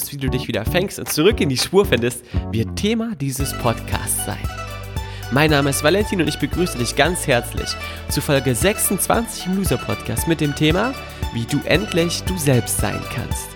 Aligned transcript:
wirst, 0.00 0.12
wie 0.12 0.16
du 0.16 0.30
dich 0.30 0.48
wieder 0.48 0.64
fängst 0.64 0.98
und 0.98 1.12
zurück 1.12 1.40
in 1.40 1.48
die 1.48 1.56
Spur 1.56 1.84
findest, 1.84 2.24
wird 2.52 2.76
Thema 2.76 3.14
dieses 3.20 3.56
Podcasts 3.58 4.24
sein. 4.24 4.38
Mein 5.30 5.50
Name 5.50 5.70
ist 5.70 5.84
Valentin 5.84 6.20
und 6.20 6.28
ich 6.28 6.38
begrüße 6.38 6.78
dich 6.78 6.96
ganz 6.96 7.26
herzlich 7.26 7.68
zu 8.08 8.20
Folge 8.20 8.54
26 8.54 9.46
im 9.46 9.56
Loser 9.58 9.76
Podcast 9.76 10.26
mit 10.26 10.40
dem 10.40 10.54
Thema, 10.54 10.92
wie 11.34 11.44
du 11.44 11.60
endlich 11.64 12.22
du 12.24 12.36
selbst 12.36 12.78
sein 12.78 13.00
kannst. 13.14 13.48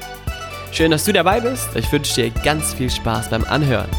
Schön, 0.70 0.90
dass 0.90 1.04
du 1.04 1.12
dabei 1.12 1.40
bist. 1.40 1.68
Ich 1.74 1.90
wünsche 1.90 2.14
dir 2.14 2.30
ganz 2.42 2.74
viel 2.74 2.90
Spaß 2.90 3.30
beim 3.30 3.44
Anhören. 3.44 3.90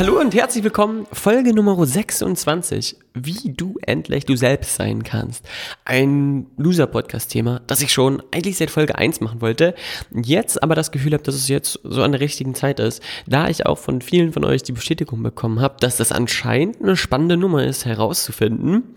Hallo 0.00 0.18
und 0.18 0.34
herzlich 0.34 0.64
willkommen, 0.64 1.06
Folge 1.12 1.52
Nummer 1.52 1.84
26, 1.84 2.96
wie 3.12 3.52
du 3.52 3.74
endlich 3.82 4.24
du 4.24 4.34
selbst 4.34 4.76
sein 4.76 5.02
kannst. 5.02 5.46
Ein 5.84 6.46
Loser-Podcast-Thema, 6.56 7.60
das 7.66 7.82
ich 7.82 7.92
schon 7.92 8.22
eigentlich 8.30 8.56
seit 8.56 8.70
Folge 8.70 8.96
1 8.96 9.20
machen 9.20 9.42
wollte, 9.42 9.74
jetzt 10.10 10.62
aber 10.62 10.74
das 10.74 10.90
Gefühl 10.90 11.12
habe, 11.12 11.22
dass 11.22 11.34
es 11.34 11.48
jetzt 11.48 11.80
so 11.84 12.02
an 12.02 12.12
der 12.12 12.22
richtigen 12.22 12.54
Zeit 12.54 12.80
ist, 12.80 13.02
da 13.26 13.50
ich 13.50 13.66
auch 13.66 13.76
von 13.76 14.00
vielen 14.00 14.32
von 14.32 14.46
euch 14.46 14.62
die 14.62 14.72
Bestätigung 14.72 15.22
bekommen 15.22 15.60
habe, 15.60 15.76
dass 15.80 15.98
das 15.98 16.12
anscheinend 16.12 16.80
eine 16.80 16.96
spannende 16.96 17.36
Nummer 17.36 17.66
ist, 17.66 17.84
herauszufinden, 17.84 18.94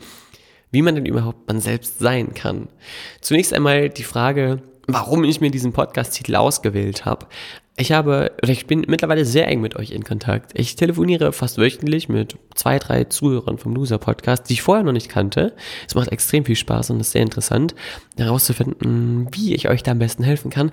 wie 0.71 0.83
man 0.83 0.95
denn 0.95 1.05
überhaupt 1.05 1.49
man 1.49 1.59
selbst 1.59 1.99
sein 1.99 2.33
kann. 2.33 2.69
Zunächst 3.19 3.51
einmal 3.51 3.89
die 3.89 4.05
Frage, 4.05 4.61
warum 4.87 5.23
ich 5.23 5.41
mir 5.41 5.51
diesen 5.51 5.73
Podcast-Titel 5.73 6.35
ausgewählt 6.35 7.05
habe. 7.05 7.27
Ich 7.75 7.91
habe, 7.91 8.31
ich 8.43 8.67
bin 8.67 8.85
mittlerweile 8.87 9.25
sehr 9.25 9.47
eng 9.47 9.61
mit 9.61 9.75
euch 9.75 9.91
in 9.91 10.03
Kontakt. 10.03 10.51
Ich 10.53 10.75
telefoniere 10.75 11.33
fast 11.33 11.57
wöchentlich 11.57 12.07
mit 12.07 12.37
zwei, 12.53 12.77
drei 12.77 13.05
Zuhörern 13.05 13.57
vom 13.57 13.73
Loser 13.73 13.97
Podcast, 13.97 14.47
die 14.47 14.53
ich 14.53 14.61
vorher 14.61 14.83
noch 14.83 14.91
nicht 14.91 15.09
kannte. 15.09 15.55
Es 15.87 15.95
macht 15.95 16.11
extrem 16.11 16.45
viel 16.45 16.55
Spaß 16.55 16.91
und 16.91 16.99
ist 16.99 17.11
sehr 17.11 17.23
interessant, 17.23 17.73
herauszufinden, 18.15 19.27
wie 19.31 19.55
ich 19.55 19.69
euch 19.69 19.81
da 19.81 19.91
am 19.91 19.99
besten 19.99 20.23
helfen 20.23 20.51
kann. 20.51 20.71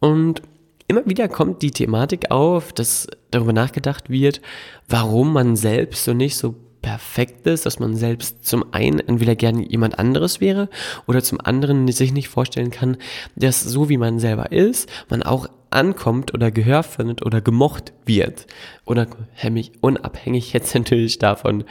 Und 0.00 0.42
immer 0.88 1.06
wieder 1.06 1.28
kommt 1.28 1.62
die 1.62 1.70
Thematik 1.70 2.32
auf, 2.32 2.72
dass 2.72 3.06
darüber 3.30 3.52
nachgedacht 3.52 4.10
wird, 4.10 4.40
warum 4.88 5.32
man 5.32 5.54
selbst 5.54 6.04
so 6.04 6.12
nicht 6.12 6.36
so 6.36 6.56
perfekt 6.82 7.46
ist, 7.46 7.64
dass 7.64 7.78
man 7.78 7.96
selbst 7.96 8.44
zum 8.44 8.74
einen 8.74 8.98
entweder 8.98 9.36
gerne 9.36 9.66
jemand 9.66 9.98
anderes 9.98 10.40
wäre 10.40 10.68
oder 11.06 11.22
zum 11.22 11.40
anderen 11.40 11.90
sich 11.90 12.12
nicht 12.12 12.28
vorstellen 12.28 12.70
kann, 12.70 12.96
dass 13.36 13.62
so 13.62 13.88
wie 13.88 13.96
man 13.96 14.18
selber 14.18 14.52
ist, 14.52 14.90
man 15.08 15.22
auch 15.22 15.48
ankommt 15.70 16.34
oder 16.34 16.50
Gehör 16.50 16.82
findet 16.82 17.24
oder 17.24 17.40
gemocht 17.40 17.92
wird. 18.04 18.46
Unabhängig, 18.84 19.72
unabhängig 19.80 20.52
jetzt 20.52 20.74
natürlich 20.74 21.18
davon, 21.18 21.64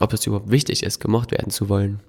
ob 0.00 0.12
es 0.12 0.26
überhaupt 0.26 0.50
wichtig 0.50 0.82
ist, 0.82 0.98
gemocht 0.98 1.30
werden 1.30 1.50
zu 1.50 1.68
wollen. 1.68 2.00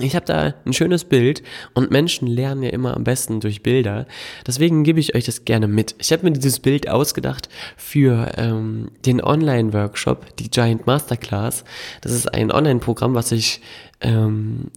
Ich 0.00 0.14
habe 0.14 0.26
da 0.26 0.54
ein 0.64 0.72
schönes 0.72 1.04
Bild 1.04 1.42
und 1.74 1.90
Menschen 1.90 2.26
lernen 2.28 2.62
ja 2.62 2.70
immer 2.70 2.94
am 2.94 3.04
besten 3.04 3.40
durch 3.40 3.62
Bilder. 3.62 4.06
Deswegen 4.46 4.84
gebe 4.84 5.00
ich 5.00 5.14
euch 5.14 5.24
das 5.24 5.44
gerne 5.44 5.68
mit. 5.68 5.94
Ich 5.98 6.12
habe 6.12 6.24
mir 6.24 6.32
dieses 6.32 6.60
Bild 6.60 6.88
ausgedacht 6.88 7.48
für 7.76 8.32
ähm, 8.36 8.90
den 9.06 9.22
Online-Workshop, 9.22 10.36
die 10.36 10.50
Giant 10.50 10.86
Masterclass. 10.86 11.64
Das 12.02 12.12
ist 12.12 12.32
ein 12.32 12.52
Online-Programm, 12.52 13.14
was 13.14 13.32
ich 13.32 13.62
ähm, 14.00 14.70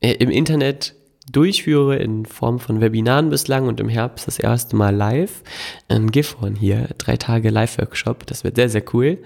im 0.00 0.30
Internet 0.30 0.94
durchführe 1.32 1.96
in 1.96 2.24
Form 2.26 2.60
von 2.60 2.80
Webinaren 2.80 3.30
bislang 3.30 3.66
und 3.66 3.80
im 3.80 3.88
Herbst 3.88 4.26
das 4.26 4.38
erste 4.38 4.76
Mal 4.76 4.94
live. 4.94 5.42
Ein 5.88 6.10
Gifhorn 6.10 6.54
hier, 6.54 6.88
drei 6.98 7.16
Tage 7.16 7.50
Live-Workshop. 7.50 8.26
Das 8.26 8.44
wird 8.44 8.56
sehr, 8.56 8.68
sehr 8.68 8.84
cool. 8.94 9.18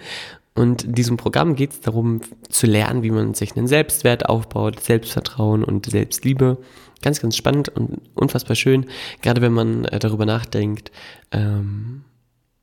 Und 0.60 0.84
in 0.84 0.92
diesem 0.92 1.16
Programm 1.16 1.54
geht 1.54 1.72
es 1.72 1.80
darum 1.80 2.20
zu 2.50 2.66
lernen, 2.66 3.02
wie 3.02 3.10
man 3.10 3.32
sich 3.32 3.56
einen 3.56 3.66
Selbstwert 3.66 4.28
aufbaut, 4.28 4.78
Selbstvertrauen 4.78 5.64
und 5.64 5.86
Selbstliebe. 5.86 6.58
Ganz, 7.00 7.22
ganz 7.22 7.34
spannend 7.34 7.70
und 7.70 8.02
unfassbar 8.14 8.54
schön, 8.54 8.84
gerade 9.22 9.40
wenn 9.40 9.54
man 9.54 9.86
äh, 9.86 9.98
darüber 9.98 10.26
nachdenkt, 10.26 10.92
ähm, 11.32 12.04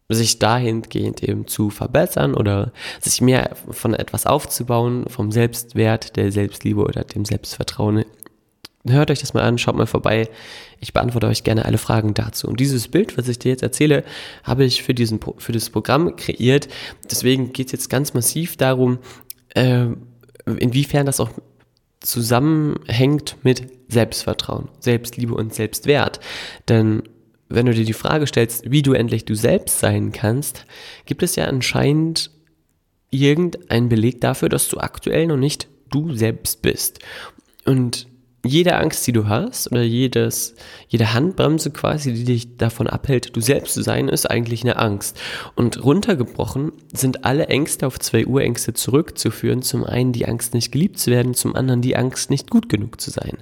sich 0.09 0.37
dahingehend 0.37 1.23
eben 1.23 1.47
zu 1.47 1.71
verbessern 1.71 2.35
oder 2.35 2.71
sich 3.01 3.19
mehr 3.19 3.55
von 3.71 3.95
etwas 3.95 4.27
aufzubauen, 4.27 5.05
vom 5.07 5.31
Selbstwert, 5.31 6.17
der 6.17 6.31
Selbstliebe 6.31 6.81
oder 6.81 7.03
dem 7.03 7.25
Selbstvertrauen 7.25 8.05
hört 8.91 9.11
euch 9.11 9.19
das 9.19 9.33
mal 9.33 9.43
an, 9.43 9.57
schaut 9.57 9.75
mal 9.75 9.87
vorbei. 9.87 10.29
Ich 10.79 10.93
beantworte 10.93 11.27
euch 11.27 11.43
gerne 11.43 11.65
alle 11.65 11.77
Fragen 11.77 12.13
dazu. 12.13 12.47
Und 12.47 12.59
dieses 12.59 12.87
Bild, 12.87 13.17
was 13.17 13.27
ich 13.27 13.39
dir 13.39 13.49
jetzt 13.49 13.63
erzähle, 13.63 14.03
habe 14.43 14.63
ich 14.63 14.83
für, 14.83 14.93
diesen, 14.93 15.19
für 15.37 15.51
das 15.51 15.69
Programm 15.69 16.15
kreiert. 16.15 16.67
Deswegen 17.09 17.53
geht 17.53 17.67
es 17.67 17.71
jetzt 17.71 17.89
ganz 17.89 18.13
massiv 18.13 18.57
darum, 18.57 18.99
äh, 19.55 19.87
inwiefern 20.45 21.05
das 21.05 21.19
auch 21.19 21.31
zusammenhängt 21.99 23.37
mit 23.43 23.67
Selbstvertrauen, 23.89 24.69
Selbstliebe 24.79 25.33
und 25.33 25.53
Selbstwert. 25.53 26.19
Denn 26.69 27.03
wenn 27.49 27.65
du 27.65 27.73
dir 27.73 27.85
die 27.85 27.93
Frage 27.93 28.27
stellst, 28.27 28.69
wie 28.69 28.81
du 28.81 28.93
endlich 28.93 29.25
du 29.25 29.35
selbst 29.35 29.79
sein 29.79 30.11
kannst, 30.11 30.65
gibt 31.05 31.23
es 31.23 31.35
ja 31.35 31.45
anscheinend 31.45 32.31
irgendeinen 33.09 33.89
Beleg 33.89 34.21
dafür, 34.21 34.49
dass 34.49 34.67
du 34.67 34.77
aktuell 34.77 35.27
noch 35.27 35.37
nicht 35.37 35.67
du 35.89 36.13
selbst 36.13 36.61
bist. 36.61 36.99
Und 37.65 38.07
jede 38.47 38.75
Angst, 38.75 39.05
die 39.05 39.11
du 39.11 39.27
hast, 39.27 39.71
oder 39.71 39.83
jedes, 39.83 40.55
jede 40.87 41.13
Handbremse 41.13 41.71
quasi, 41.71 42.13
die 42.13 42.23
dich 42.23 42.57
davon 42.57 42.87
abhält, 42.87 43.35
du 43.35 43.41
selbst 43.41 43.73
zu 43.73 43.83
sein, 43.83 44.09
ist 44.09 44.29
eigentlich 44.29 44.63
eine 44.63 44.77
Angst. 44.77 45.19
Und 45.55 45.83
runtergebrochen 45.83 46.71
sind 46.93 47.25
alle 47.25 47.47
Ängste 47.47 47.85
auf 47.85 47.99
zwei 47.99 48.25
Urängste 48.25 48.73
zurückzuführen. 48.73 49.61
Zum 49.61 49.83
einen 49.83 50.13
die 50.13 50.27
Angst, 50.27 50.53
nicht 50.53 50.71
geliebt 50.71 50.99
zu 50.99 51.11
werden, 51.11 51.33
zum 51.33 51.55
anderen 51.55 51.81
die 51.81 51.95
Angst, 51.95 52.29
nicht 52.29 52.49
gut 52.49 52.69
genug 52.69 52.99
zu 52.99 53.11
sein. 53.11 53.37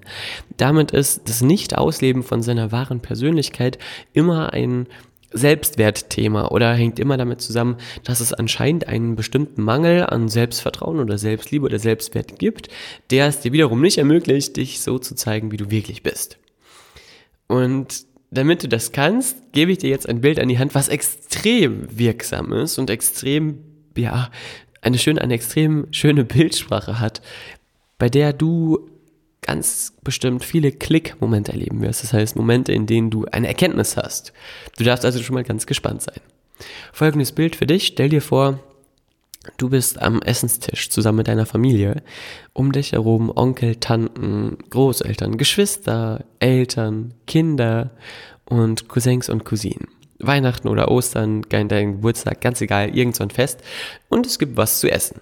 Damit 0.58 0.92
ist 0.92 1.22
das 1.30 1.42
Nicht-Ausleben 1.42 2.24
von 2.24 2.42
seiner 2.42 2.72
wahren 2.72 3.00
Persönlichkeit 3.00 3.78
immer 4.14 4.54
ein 4.54 4.88
Selbstwertthema 5.32 6.48
oder 6.48 6.74
hängt 6.74 7.00
immer 7.00 7.18
damit 7.18 7.42
zusammen, 7.42 7.78
dass 8.04 8.20
es 8.20 8.34
anscheinend 8.34 8.88
einen 8.88 9.16
bestimmten 9.16 9.62
Mangel 9.62 10.06
an 10.06 10.30
Selbstvertrauen 10.30 11.00
oder 11.00 11.18
Selbstliebe 11.18 11.66
oder 11.66 11.80
Selbstwert 11.80 12.40
gibt, 12.40 12.70
der 13.12 13.28
es 13.28 13.40
dir 13.42 13.52
wiederum 13.52 13.82
nicht 13.82 13.98
ermöglicht, 13.98 14.56
dich 14.58 14.82
so 14.82 15.00
zu 15.00 15.16
zeigen, 15.16 15.52
wie 15.52 15.58
du 15.58 15.72
wirklich 15.72 16.04
bist. 16.04 16.38
Und 17.48 18.06
damit 18.32 18.64
du 18.64 18.68
das 18.68 18.92
kannst, 18.92 19.54
gebe 19.54 19.72
ich 19.72 19.78
dir 19.78 19.90
jetzt 19.90 20.10
ein 20.10 20.22
Bild 20.22 20.40
an 20.40 20.50
die 20.50 20.60
Hand, 20.60 20.76
was 20.76 20.90
extrem 20.90 21.88
wirksam 21.98 22.52
ist 22.54 22.78
und 22.78 22.90
extrem, 22.90 23.60
ja, 23.98 24.30
eine 24.82 24.98
schöne, 24.98 25.22
eine 25.22 25.34
extrem 25.34 25.88
schöne 25.92 26.26
Bildsprache 26.26 27.00
hat, 27.00 27.22
bei 27.98 28.10
der 28.10 28.34
du 28.34 28.90
ganz 29.46 29.94
bestimmt 30.04 30.44
viele 30.44 30.72
Klick-Momente 30.72 31.52
erleben 31.52 31.82
wirst. 31.82 32.04
Das 32.04 32.14
heißt, 32.14 32.36
Momente, 32.36 32.74
in 32.74 32.88
denen 32.88 33.12
du 33.12 33.26
eine 33.32 33.48
Erkenntnis 33.48 33.96
hast. 33.96 34.34
Du 34.78 34.84
darfst 34.84 35.06
also 35.06 35.22
schon 35.22 35.36
mal 35.36 35.44
ganz 35.44 35.68
gespannt 35.68 36.02
sein. 36.02 36.20
Folgendes 36.92 37.32
Bild 37.32 37.56
für 37.56 37.68
dich. 37.68 37.88
Stell 37.88 38.10
dir 38.10 38.22
vor, 38.22 38.60
du 39.58 39.70
bist 39.70 40.02
am 40.02 40.22
Essenstisch 40.22 40.90
zusammen 40.90 41.20
mit 41.20 41.28
deiner 41.28 41.46
Familie. 41.46 42.02
Um 42.54 42.72
dich 42.72 42.94
herum 42.94 43.32
Onkel, 43.36 43.76
Tanten, 43.76 44.58
Großeltern, 44.72 45.38
Geschwister, 45.38 46.26
Eltern, 46.40 47.14
Kinder 47.28 47.92
und 48.46 48.88
Cousins 48.88 49.30
und 49.30 49.46
Cousinen. 49.46 49.88
Weihnachten 50.18 50.70
oder 50.70 50.90
Ostern, 50.90 51.44
dein 51.50 51.70
Geburtstag, 51.70 52.42
ganz 52.42 52.62
egal, 52.62 52.98
irgend 52.98 53.16
so 53.16 53.24
ein 53.24 53.30
Fest. 53.30 53.62
Und 54.10 54.26
es 54.26 54.40
gibt 54.40 54.58
was 54.58 54.80
zu 54.80 54.90
essen. 54.90 55.22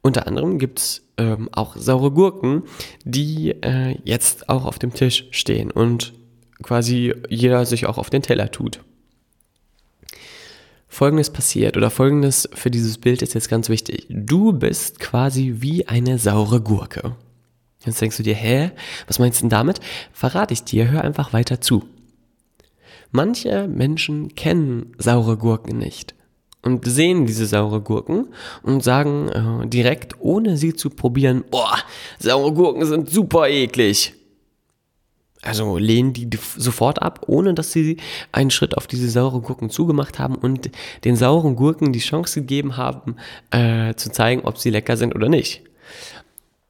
Unter 0.00 0.26
anderem 0.26 0.58
gibt 0.58 0.78
es 0.78 1.07
ähm, 1.18 1.48
auch 1.52 1.76
saure 1.76 2.10
Gurken, 2.10 2.62
die 3.04 3.50
äh, 3.50 3.98
jetzt 4.04 4.48
auch 4.48 4.64
auf 4.64 4.78
dem 4.78 4.94
Tisch 4.94 5.26
stehen 5.30 5.70
und 5.70 6.14
quasi 6.62 7.14
jeder 7.28 7.66
sich 7.66 7.86
auch 7.86 7.98
auf 7.98 8.10
den 8.10 8.22
Teller 8.22 8.50
tut. 8.50 8.80
Folgendes 10.88 11.30
passiert 11.30 11.76
oder 11.76 11.90
folgendes 11.90 12.48
für 12.54 12.70
dieses 12.70 12.98
Bild 12.98 13.20
ist 13.22 13.34
jetzt 13.34 13.50
ganz 13.50 13.68
wichtig. 13.68 14.06
Du 14.08 14.52
bist 14.52 15.00
quasi 15.00 15.56
wie 15.58 15.86
eine 15.86 16.18
saure 16.18 16.60
Gurke. 16.60 17.14
Jetzt 17.84 18.00
denkst 18.00 18.16
du 18.16 18.22
dir, 18.22 18.34
hä, 18.34 18.70
was 19.06 19.18
meinst 19.18 19.38
du 19.38 19.42
denn 19.42 19.50
damit? 19.50 19.80
Verrate 20.12 20.54
ich 20.54 20.64
dir, 20.64 20.90
hör 20.90 21.04
einfach 21.04 21.32
weiter 21.32 21.60
zu. 21.60 21.84
Manche 23.10 23.68
Menschen 23.68 24.34
kennen 24.34 24.94
saure 24.98 25.36
Gurken 25.36 25.78
nicht 25.78 26.14
und 26.62 26.86
sehen 26.86 27.26
diese 27.26 27.46
saure 27.46 27.80
Gurken 27.80 28.28
und 28.62 28.82
sagen 28.82 29.28
äh, 29.28 29.66
direkt, 29.68 30.16
ohne 30.20 30.56
sie 30.56 30.74
zu 30.74 30.90
probieren, 30.90 31.44
boah, 31.50 31.76
saure 32.18 32.52
Gurken 32.52 32.84
sind 32.84 33.10
super 33.10 33.48
eklig. 33.48 34.14
Also 35.42 35.78
lehnen 35.78 36.12
die 36.12 36.28
sofort 36.56 37.00
ab, 37.00 37.26
ohne 37.28 37.54
dass 37.54 37.72
sie 37.72 37.98
einen 38.32 38.50
Schritt 38.50 38.76
auf 38.76 38.88
diese 38.88 39.08
sauren 39.08 39.42
Gurken 39.42 39.70
zugemacht 39.70 40.18
haben 40.18 40.34
und 40.34 40.70
den 41.04 41.14
sauren 41.14 41.54
Gurken 41.54 41.92
die 41.92 42.00
Chance 42.00 42.40
gegeben 42.40 42.76
haben, 42.76 43.16
äh, 43.50 43.94
zu 43.94 44.10
zeigen, 44.10 44.42
ob 44.44 44.58
sie 44.58 44.70
lecker 44.70 44.96
sind 44.96 45.14
oder 45.14 45.28
nicht. 45.28 45.62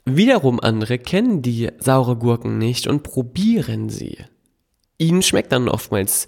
Wiederum 0.05 0.61
andere 0.61 0.99
kennen 0.99 1.41
die 1.43 1.71
saure 1.79 2.17
Gurken 2.17 2.59
nicht 2.59 2.87
und 2.87 3.03
probieren 3.03 3.89
sie. 3.89 4.19
Ihnen 4.99 5.23
schmeckt 5.23 5.53
dann 5.53 5.69
oftmals, 5.69 6.27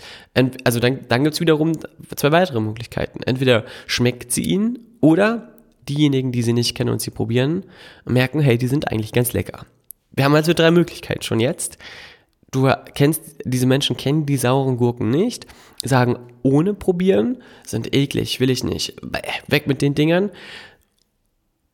also 0.65 0.79
dann, 0.79 1.01
dann 1.09 1.25
gibt 1.25 1.35
es 1.35 1.41
wiederum 1.41 1.73
zwei 2.15 2.31
weitere 2.31 2.61
Möglichkeiten. 2.61 3.21
Entweder 3.25 3.65
schmeckt 3.87 4.31
sie 4.31 4.45
ihnen 4.45 4.79
oder 5.01 5.55
diejenigen, 5.89 6.31
die 6.31 6.43
sie 6.43 6.53
nicht 6.53 6.77
kennen 6.77 6.91
und 6.91 7.01
sie 7.01 7.11
probieren, 7.11 7.65
merken, 8.05 8.41
hey, 8.41 8.59
die 8.59 8.69
sind 8.69 8.91
eigentlich 8.91 9.13
ganz 9.13 9.33
lecker. 9.33 9.67
Wir 10.13 10.25
haben 10.25 10.35
also 10.37 10.53
drei 10.53 10.71
Möglichkeiten 10.71 11.23
schon 11.23 11.41
jetzt 11.41 11.79
du 12.51 12.73
kennst, 12.95 13.23
diese 13.45 13.67
Menschen 13.67 13.97
kennen 13.97 14.27
die 14.27 14.37
sauren 14.37 14.77
Gurken 14.77 15.11
nicht, 15.11 15.47
sagen 15.85 16.19
ohne 16.43 16.75
probieren, 16.75 17.43
sind 17.67 17.95
eklig, 17.95 18.41
will 18.41 18.51
ich 18.51 18.65
nicht, 18.65 18.97
weg 19.49 19.67
mit 19.67 19.83
den 19.83 19.95
Dingern. 19.95 20.31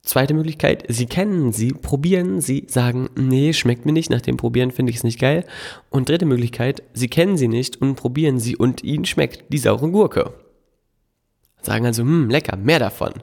Zweite 0.07 0.35
Möglichkeit, 0.35 0.85
sie 0.87 1.07
kennen 1.07 1.53
sie, 1.53 1.73
probieren 1.73 2.41
sie, 2.41 2.65
sagen, 2.69 3.11
nee, 3.17 3.53
schmeckt 3.53 3.87
mir 3.87 3.93
nicht, 3.93 4.09
nach 4.09 4.21
dem 4.21 4.37
Probieren 4.37 4.71
finde 4.71 4.91
ich 4.91 4.99
es 4.99 5.05
nicht 5.05 5.19
geil. 5.19 5.45
Und 5.91 6.09
dritte 6.09 6.27
Möglichkeit, 6.27 6.85
sie 6.95 7.09
kennen 7.09 7.37
sie 7.37 7.49
nicht 7.49 7.83
und 7.83 7.97
probieren 7.97 8.39
sie 8.39 8.55
und 8.57 8.85
ihnen 8.85 9.05
schmeckt 9.05 9.53
die 9.53 9.59
saure 9.59 9.91
Gurke. 9.91 10.33
Sagen 11.61 11.87
also, 11.87 12.03
hm, 12.03 12.31
lecker, 12.31 12.57
mehr 12.57 12.79
davon. 12.79 13.15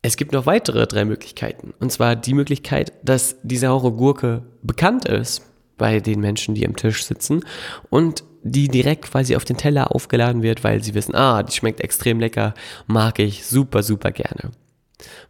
Es 0.00 0.16
gibt 0.16 0.32
noch 0.32 0.46
weitere 0.46 0.86
drei 0.86 1.04
Möglichkeiten. 1.04 1.74
Und 1.80 1.90
zwar 1.90 2.14
die 2.14 2.34
Möglichkeit, 2.34 2.92
dass 3.02 3.34
die 3.42 3.56
saure 3.56 3.90
Gurke 3.90 4.44
bekannt 4.62 5.06
ist 5.06 5.42
bei 5.76 5.98
den 5.98 6.20
Menschen, 6.20 6.54
die 6.54 6.64
am 6.64 6.76
Tisch 6.76 7.04
sitzen 7.04 7.44
und 7.90 8.22
die 8.44 8.68
direkt 8.68 9.10
quasi 9.10 9.34
auf 9.34 9.44
den 9.44 9.56
Teller 9.56 9.92
aufgeladen 9.92 10.44
wird, 10.44 10.62
weil 10.62 10.84
sie 10.84 10.94
wissen, 10.94 11.16
ah, 11.16 11.42
die 11.42 11.52
schmeckt 11.52 11.80
extrem 11.80 12.20
lecker, 12.20 12.54
mag 12.86 13.18
ich 13.18 13.44
super, 13.44 13.82
super 13.82 14.12
gerne. 14.12 14.52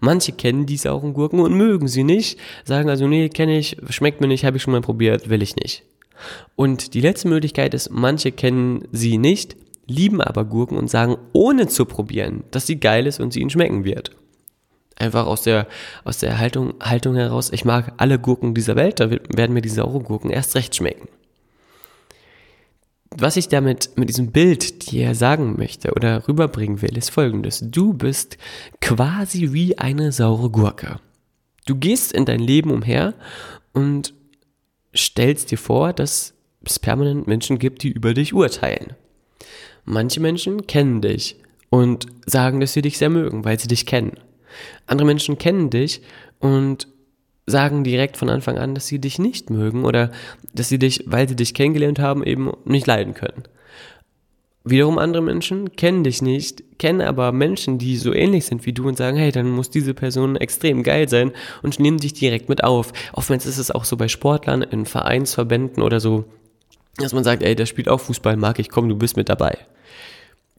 Manche 0.01 0.33
kennen 0.33 0.67
die 0.67 0.77
sauren 0.77 1.15
Gurken 1.15 1.41
und 1.41 1.55
mögen 1.55 1.89
sie 1.89 2.05
nicht, 2.05 2.39
sagen 2.65 2.89
also, 2.89 3.07
nee, 3.07 3.29
kenne 3.29 3.59
ich, 3.59 3.77
schmeckt 3.91 4.21
mir 4.21 4.29
nicht, 4.29 4.45
habe 4.45 4.57
ich 4.57 4.63
schon 4.63 4.73
mal 4.73 4.81
probiert, 4.81 5.29
will 5.29 5.43
ich 5.43 5.57
nicht. 5.57 5.85
Und 6.57 6.95
die 6.95 7.01
letzte 7.01 7.29
Möglichkeit 7.29 7.75
ist, 7.75 7.91
manche 7.91 8.33
kennen 8.33 8.87
sie 8.93 9.19
nicht, 9.19 9.57
lieben 9.87 10.21
aber 10.21 10.45
Gurken 10.45 10.79
und 10.79 10.91
sagen, 10.91 11.17
ohne 11.33 11.69
zu 11.69 11.85
probieren, 11.85 12.45
dass 12.51 12.67
sie 12.67 12.81
geil 12.81 13.07
ist 13.07 13.21
und 13.21 13.33
sie 13.33 13.41
ihnen 13.41 13.51
schmecken 13.51 13.85
wird. 13.85 14.13
Einfach 14.97 15.27
aus 15.27 15.43
der, 15.43 15.67
aus 16.05 16.19
der 16.19 16.39
Haltung, 16.39 16.75
Haltung 16.81 17.17
heraus, 17.17 17.51
ich 17.53 17.65
mag 17.65 17.95
alle 17.97 18.19
Gurken 18.19 18.55
dieser 18.55 18.77
Welt, 18.77 19.01
da 19.01 19.11
werden 19.11 19.53
mir 19.53 19.63
die 19.63 19.69
sauren 19.69 20.05
Gurken 20.05 20.31
erst 20.31 20.55
recht 20.55 20.75
schmecken. 20.75 21.09
Was 23.17 23.37
ich 23.37 23.49
damit 23.49 23.91
mit 23.97 24.09
diesem 24.09 24.33
Bild 24.33 24.91
dir 24.91 25.15
sagen 25.15 25.55
möchte 25.57 25.93
oder 25.93 26.27
rüberbringen 26.27 26.83
will, 26.83 26.97
ist 26.97 27.11
folgendes. 27.11 27.61
Du 27.63 27.93
bist 27.93 28.39
quasi 28.81 29.53
wie 29.53 29.79
eine 29.79 30.11
saure 30.11 30.51
Gurke. 30.51 30.99
Du 31.67 31.77
gehst 31.77 32.13
in 32.13 32.25
dein 32.25 32.41
Leben 32.41 32.73
umher 32.73 33.15
und 33.73 34.15
stellst 34.95 35.53
dir 35.53 35.59
vor, 35.59 35.93
dass 35.93 36.35
es 36.65 36.79
permanent 36.81 37.29
Menschen 37.29 37.59
gibt, 37.59 37.85
die 37.85 37.91
über 37.91 38.15
dich 38.15 38.35
urteilen. 38.35 38.95
Manche 39.85 40.19
Menschen 40.19 40.67
kennen 40.67 41.01
dich 41.01 41.37
und 41.71 42.07
sagen, 42.27 42.59
dass 42.59 42.73
sie 42.73 42.83
dich 42.83 42.99
sehr 42.99 43.11
mögen, 43.11 43.45
weil 43.45 43.61
sie 43.61 43.69
dich 43.69 43.87
kennen. 43.87 44.15
Andere 44.87 45.07
Menschen 45.07 45.39
kennen 45.39 45.71
dich 45.71 46.03
und 46.41 46.89
sagen 47.47 47.85
direkt 47.85 48.17
von 48.17 48.31
Anfang 48.31 48.59
an, 48.59 48.75
dass 48.75 48.87
sie 48.87 48.99
dich 48.99 49.19
nicht 49.19 49.51
mögen 49.51 49.85
oder 49.85 50.11
dass 50.55 50.69
sie 50.69 50.79
dich, 50.79 51.05
weil 51.07 51.29
sie 51.29 51.37
dich 51.37 51.55
kennengelernt 51.55 51.99
haben, 51.99 52.25
eben 52.25 52.53
nicht 52.65 52.87
leiden 52.87 53.15
können. 53.15 53.45
Wiederum 54.67 54.97
andere 54.97 55.23
Menschen 55.23 55.77
kennen 55.77 56.05
dich 56.05 56.23
nicht, 56.23 56.79
kennen 56.79 57.03
aber 57.03 57.33
Menschen, 57.33 57.77
die 57.77 57.99
so 57.99 58.15
ähnlich 58.15 58.47
sind 58.47 58.65
wie 58.65 58.73
du 58.73 58.89
und 58.89 58.97
sagen, 58.97 59.19
hey, 59.19 59.31
dann 59.31 59.51
muss 59.51 59.69
diese 59.69 59.93
Person 59.93 60.37
extrem 60.37 60.83
geil 60.83 61.07
sein 61.07 61.33
und 61.63 61.79
nehmen 61.79 61.99
dich 61.99 62.15
direkt 62.15 62.49
mit 62.49 62.65
auf. 62.65 62.95
Oftmals 63.13 63.45
ist 63.45 63.59
es 63.59 63.71
auch 63.71 63.85
so 63.85 63.99
bei 63.99 64.09
Sportlern, 64.09 64.63
in 64.63 64.87
Vereinsverbänden 64.87 65.83
oder 65.83 66.01
so, 66.01 66.25
dass 66.97 67.13
man 67.13 67.25
sagt, 67.25 67.43
ey, 67.43 67.55
der 67.55 67.67
spielt 67.67 67.91
auch 67.91 68.01
Fußball, 68.01 68.39
mag 68.39 68.59
ich, 68.59 68.71
komm, 68.71 68.89
du 68.89 68.97
bist 68.97 69.19
mit 69.19 69.29
dabei. 69.29 69.59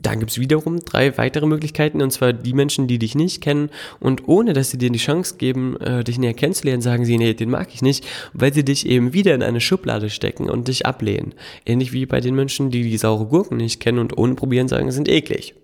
Dann 0.01 0.19
gibt 0.19 0.31
es 0.31 0.39
wiederum 0.39 0.81
drei 0.81 1.18
weitere 1.18 1.47
Möglichkeiten, 1.47 2.01
und 2.01 2.12
zwar 2.12 2.33
die 2.33 2.53
Menschen, 2.53 2.88
die 2.88 3.00
dich 3.00 3.15
nicht 3.15 3.42
kennen 3.42 3.69
und 4.00 4.27
ohne 4.27 4.53
dass 4.53 4.69
sie 4.69 4.77
dir 4.77 4.89
die 4.89 5.00
Chance 5.00 5.36
geben, 5.38 5.77
äh, 5.80 6.03
dich 6.03 6.19
näher 6.19 6.33
kennenzulernen, 6.33 6.81
sagen 6.81 7.06
sie, 7.06 7.18
nee, 7.18 7.33
den 7.33 7.50
mag 7.50 7.74
ich 7.74 7.81
nicht, 7.81 8.06
weil 8.33 8.53
sie 8.53 8.65
dich 8.65 8.86
eben 8.86 9.13
wieder 9.13 9.33
in 9.33 9.42
eine 9.42 9.62
Schublade 9.62 10.09
stecken 10.09 10.50
und 10.50 10.68
dich 10.68 10.86
ablehnen. 10.86 11.33
Ähnlich 11.65 11.94
wie 11.94 12.06
bei 12.06 12.19
den 12.19 12.36
Menschen, 12.36 12.71
die 12.71 12.83
die 12.83 12.97
saure 12.97 13.25
Gurken 13.25 13.57
nicht 13.57 13.80
kennen 13.80 14.00
und 14.00 14.18
ohne 14.18 14.36
probieren 14.36 14.68
sagen, 14.68 14.92
sind 14.92 15.07
eklig. 15.07 15.56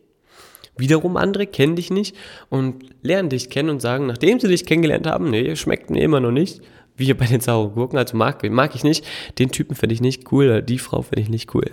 Wiederum 0.77 1.17
andere 1.17 1.45
kennen 1.45 1.75
dich 1.75 1.91
nicht 1.91 2.15
und 2.49 2.85
lernen 3.01 3.29
dich 3.29 3.49
kennen 3.49 3.69
und 3.69 3.81
sagen, 3.81 4.07
nachdem 4.07 4.39
sie 4.39 4.47
dich 4.47 4.65
kennengelernt 4.65 5.05
haben, 5.05 5.29
nee, 5.29 5.55
schmeckt 5.55 5.89
mir 5.89 6.01
immer 6.01 6.21
noch 6.21 6.31
nicht, 6.31 6.61
wie 6.95 7.13
bei 7.13 7.25
den 7.25 7.41
sauren 7.41 7.73
Gurken, 7.73 7.97
also 7.97 8.15
mag, 8.15 8.49
mag 8.49 8.73
ich 8.75 8.83
nicht, 8.83 9.05
den 9.37 9.51
Typen 9.51 9.75
finde 9.75 9.93
ich 9.93 10.01
nicht 10.01 10.31
cool, 10.31 10.61
die 10.61 10.79
Frau 10.79 11.01
finde 11.01 11.21
ich 11.21 11.29
nicht 11.29 11.53
cool. 11.53 11.69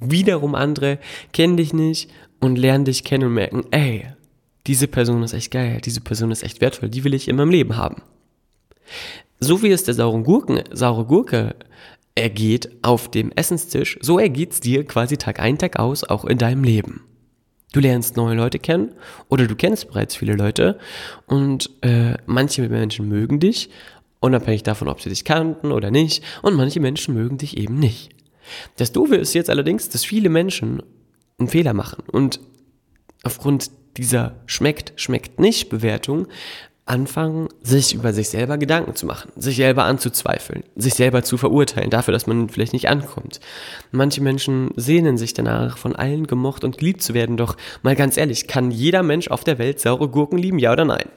Wiederum 0.00 0.54
andere 0.54 0.98
kennen 1.32 1.56
dich 1.56 1.72
nicht 1.72 2.10
und 2.40 2.56
lernen 2.56 2.84
dich 2.84 3.04
kennen 3.04 3.28
und 3.28 3.34
merken, 3.34 3.64
ey, 3.70 4.06
diese 4.66 4.88
Person 4.88 5.22
ist 5.22 5.32
echt 5.32 5.50
geil, 5.50 5.80
diese 5.84 6.00
Person 6.00 6.30
ist 6.30 6.42
echt 6.42 6.60
wertvoll, 6.60 6.88
die 6.88 7.04
will 7.04 7.14
ich 7.14 7.28
in 7.28 7.36
meinem 7.36 7.50
Leben 7.50 7.76
haben. 7.76 8.02
So 9.38 9.62
wie 9.62 9.70
es 9.70 9.84
der 9.84 9.94
sauren 9.94 10.24
Gurken, 10.24 10.62
saure 10.72 11.04
Gurke 11.06 11.54
ergeht 12.14 12.70
auf 12.82 13.10
dem 13.10 13.32
Essenstisch, 13.32 13.98
so 14.02 14.18
ergeht 14.18 14.52
es 14.52 14.60
dir 14.60 14.84
quasi 14.84 15.16
Tag 15.16 15.40
ein, 15.40 15.58
Tag 15.58 15.78
aus 15.78 16.04
auch 16.04 16.24
in 16.24 16.38
deinem 16.38 16.64
Leben. 16.64 17.02
Du 17.72 17.80
lernst 17.80 18.16
neue 18.16 18.34
Leute 18.34 18.58
kennen 18.58 18.92
oder 19.28 19.46
du 19.46 19.54
kennst 19.54 19.88
bereits 19.88 20.16
viele 20.16 20.34
Leute 20.34 20.78
und 21.26 21.70
äh, 21.82 22.14
manche 22.26 22.68
Menschen 22.68 23.08
mögen 23.08 23.38
dich, 23.38 23.70
unabhängig 24.18 24.64
davon, 24.64 24.88
ob 24.88 25.00
sie 25.00 25.08
dich 25.08 25.24
kannten 25.24 25.72
oder 25.72 25.90
nicht, 25.90 26.22
und 26.42 26.54
manche 26.54 26.80
Menschen 26.80 27.14
mögen 27.14 27.38
dich 27.38 27.56
eben 27.56 27.78
nicht. 27.78 28.10
Das 28.76 28.92
Doofe 28.92 29.16
ist 29.16 29.34
jetzt 29.34 29.50
allerdings, 29.50 29.88
dass 29.88 30.04
viele 30.04 30.28
Menschen 30.28 30.82
einen 31.38 31.48
Fehler 31.48 31.74
machen 31.74 32.02
und 32.10 32.40
aufgrund 33.22 33.70
dieser 33.96 34.36
schmeckt, 34.46 34.92
schmeckt 34.96 35.40
nicht 35.40 35.68
Bewertung 35.68 36.26
anfangen, 36.90 37.48
sich 37.62 37.94
über 37.94 38.12
sich 38.12 38.30
selber 38.30 38.58
Gedanken 38.58 38.96
zu 38.96 39.06
machen, 39.06 39.30
sich 39.36 39.56
selber 39.56 39.84
anzuzweifeln, 39.84 40.64
sich 40.74 40.94
selber 40.94 41.22
zu 41.22 41.36
verurteilen 41.36 41.90
dafür, 41.90 42.12
dass 42.12 42.26
man 42.26 42.48
vielleicht 42.48 42.72
nicht 42.72 42.88
ankommt. 42.88 43.40
Manche 43.92 44.20
Menschen 44.20 44.70
sehnen 44.76 45.16
sich 45.16 45.32
danach, 45.32 45.78
von 45.78 45.94
allen 45.94 46.26
gemocht 46.26 46.64
und 46.64 46.78
geliebt 46.78 47.02
zu 47.02 47.14
werden, 47.14 47.36
doch 47.36 47.56
mal 47.82 47.94
ganz 47.94 48.16
ehrlich, 48.16 48.48
kann 48.48 48.72
jeder 48.72 49.04
Mensch 49.04 49.28
auf 49.28 49.44
der 49.44 49.58
Welt 49.58 49.78
saure 49.78 50.08
Gurken 50.08 50.38
lieben, 50.38 50.58
ja 50.58 50.72
oder 50.72 50.84
nein? 50.84 51.08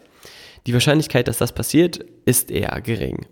Die 0.68 0.74
Wahrscheinlichkeit, 0.74 1.28
dass 1.28 1.40
das 1.40 1.54
passiert, 1.54 2.06
ist 2.26 2.52
eher 2.52 2.80
gering. 2.82 3.26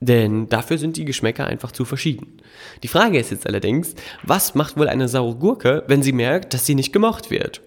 Denn 0.00 0.48
dafür 0.48 0.78
sind 0.78 0.96
die 0.96 1.04
Geschmäcker 1.04 1.46
einfach 1.46 1.72
zu 1.72 1.84
verschieden. 1.84 2.38
Die 2.82 2.88
Frage 2.88 3.18
ist 3.18 3.30
jetzt 3.30 3.46
allerdings, 3.46 3.94
was 4.22 4.54
macht 4.54 4.78
wohl 4.78 4.88
eine 4.88 5.08
saure 5.08 5.36
Gurke, 5.36 5.84
wenn 5.88 6.02
sie 6.02 6.12
merkt, 6.12 6.54
dass 6.54 6.64
sie 6.64 6.74
nicht 6.74 6.92
gemocht 6.92 7.30
wird? 7.30 7.60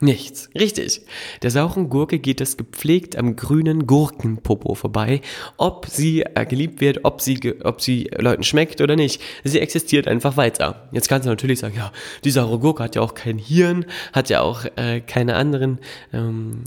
Nichts. 0.00 0.50
Richtig. 0.54 1.00
Der 1.42 1.50
sauren 1.50 1.88
Gurke 1.88 2.18
geht 2.18 2.42
es 2.42 2.58
gepflegt 2.58 3.16
am 3.16 3.36
grünen 3.36 3.86
Gurkenpopo 3.86 4.74
vorbei, 4.74 5.22
ob 5.56 5.86
sie 5.86 6.22
äh, 6.22 6.44
geliebt 6.44 6.82
wird, 6.82 7.04
ob 7.04 7.22
sie, 7.22 7.54
ob 7.62 7.80
sie 7.80 8.10
Leuten 8.18 8.42
schmeckt 8.42 8.82
oder 8.82 8.96
nicht. 8.96 9.22
Sie 9.44 9.60
existiert 9.60 10.06
einfach 10.06 10.36
weiter. 10.36 10.90
Jetzt 10.92 11.08
kannst 11.08 11.24
du 11.24 11.30
natürlich 11.30 11.60
sagen, 11.60 11.76
ja, 11.76 11.90
die 12.22 12.32
saure 12.32 12.58
Gurke 12.58 12.82
hat 12.82 12.96
ja 12.96 13.02
auch 13.02 13.14
kein 13.14 13.38
Hirn, 13.38 13.86
hat 14.12 14.28
ja 14.28 14.42
auch 14.42 14.66
äh, 14.76 15.00
keine 15.00 15.36
anderen 15.36 15.78
ähm, 16.12 16.64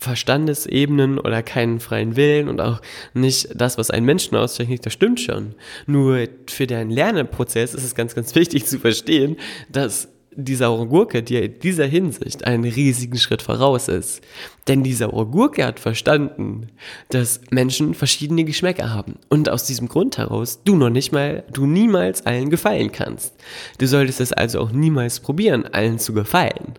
Verstandesebenen 0.00 1.18
oder 1.18 1.42
keinen 1.42 1.78
freien 1.78 2.16
Willen 2.16 2.48
und 2.48 2.60
auch 2.60 2.80
nicht 3.14 3.48
das, 3.54 3.78
was 3.78 3.90
einen 3.90 4.06
Menschen 4.06 4.36
auszeichnet, 4.36 4.84
das 4.84 4.92
stimmt 4.92 5.20
schon. 5.20 5.54
Nur 5.86 6.26
für 6.48 6.66
deinen 6.66 6.90
Lernprozess 6.90 7.74
ist 7.74 7.84
es 7.84 7.94
ganz, 7.94 8.14
ganz 8.14 8.34
wichtig 8.34 8.66
zu 8.66 8.78
verstehen, 8.78 9.36
dass 9.68 10.08
die 10.32 10.54
saure 10.54 10.86
Gurke 10.86 11.22
dir 11.22 11.42
in 11.42 11.58
dieser 11.58 11.86
Hinsicht 11.86 12.44
einen 12.46 12.64
riesigen 12.64 13.18
Schritt 13.18 13.42
voraus 13.42 13.88
ist. 13.88 14.22
Denn 14.68 14.82
die 14.82 14.92
saure 14.92 15.26
Gurke 15.26 15.64
hat 15.64 15.80
verstanden, 15.80 16.68
dass 17.08 17.40
Menschen 17.50 17.94
verschiedene 17.94 18.44
Geschmäcker 18.44 18.90
haben. 18.90 19.16
Und 19.28 19.48
aus 19.48 19.64
diesem 19.64 19.88
Grund 19.88 20.18
heraus 20.18 20.60
du 20.64 20.76
noch 20.76 20.90
nicht 20.90 21.12
mal, 21.12 21.44
du 21.52 21.66
niemals 21.66 22.26
allen 22.26 22.50
gefallen 22.50 22.92
kannst. 22.92 23.34
Du 23.78 23.86
solltest 23.86 24.20
es 24.20 24.32
also 24.32 24.60
auch 24.60 24.72
niemals 24.72 25.20
probieren, 25.20 25.66
allen 25.66 25.98
zu 25.98 26.12
gefallen. 26.12 26.69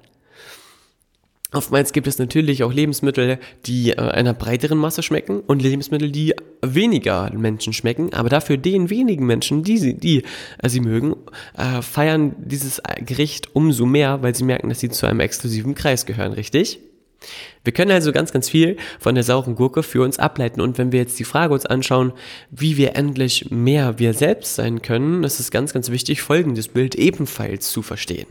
Oftmals 1.53 1.91
gibt 1.91 2.07
es 2.07 2.17
natürlich 2.17 2.63
auch 2.63 2.71
Lebensmittel, 2.71 3.37
die 3.65 3.91
äh, 3.91 3.97
einer 3.97 4.33
breiteren 4.33 4.77
Masse 4.77 5.03
schmecken 5.03 5.41
und 5.41 5.61
Lebensmittel, 5.61 6.09
die 6.09 6.33
weniger 6.61 7.29
Menschen 7.33 7.73
schmecken, 7.73 8.13
aber 8.13 8.29
dafür 8.29 8.55
den 8.55 8.89
wenigen 8.89 9.25
Menschen, 9.25 9.63
die 9.63 9.77
sie, 9.77 9.95
die 9.95 10.23
äh, 10.59 10.69
sie 10.69 10.79
mögen, 10.79 11.15
äh, 11.57 11.81
feiern 11.81 12.35
dieses 12.37 12.81
Gericht 13.05 13.53
umso 13.53 13.85
mehr, 13.85 14.21
weil 14.23 14.33
sie 14.33 14.45
merken, 14.45 14.69
dass 14.69 14.79
sie 14.79 14.89
zu 14.89 15.07
einem 15.07 15.19
exklusiven 15.19 15.75
Kreis 15.75 16.05
gehören, 16.05 16.31
richtig? 16.31 16.79
Wir 17.63 17.73
können 17.73 17.91
also 17.91 18.11
ganz, 18.11 18.31
ganz 18.31 18.49
viel 18.49 18.77
von 18.99 19.13
der 19.13 19.23
sauren 19.23 19.55
Gurke 19.55 19.83
für 19.83 20.01
uns 20.01 20.17
ableiten. 20.17 20.61
Und 20.61 20.77
wenn 20.77 20.91
wir 20.91 20.99
jetzt 20.99 21.19
die 21.19 21.23
Frage 21.23 21.53
uns 21.53 21.67
anschauen, 21.67 22.13
wie 22.49 22.77
wir 22.77 22.95
endlich 22.95 23.51
mehr 23.51 23.99
wir 23.99 24.13
selbst 24.13 24.55
sein 24.55 24.81
können, 24.81 25.23
ist 25.23 25.39
es 25.39 25.51
ganz, 25.51 25.71
ganz 25.73 25.91
wichtig, 25.91 26.21
folgendes 26.21 26.69
Bild 26.69 26.95
ebenfalls 26.95 27.71
zu 27.71 27.83
verstehen. 27.83 28.25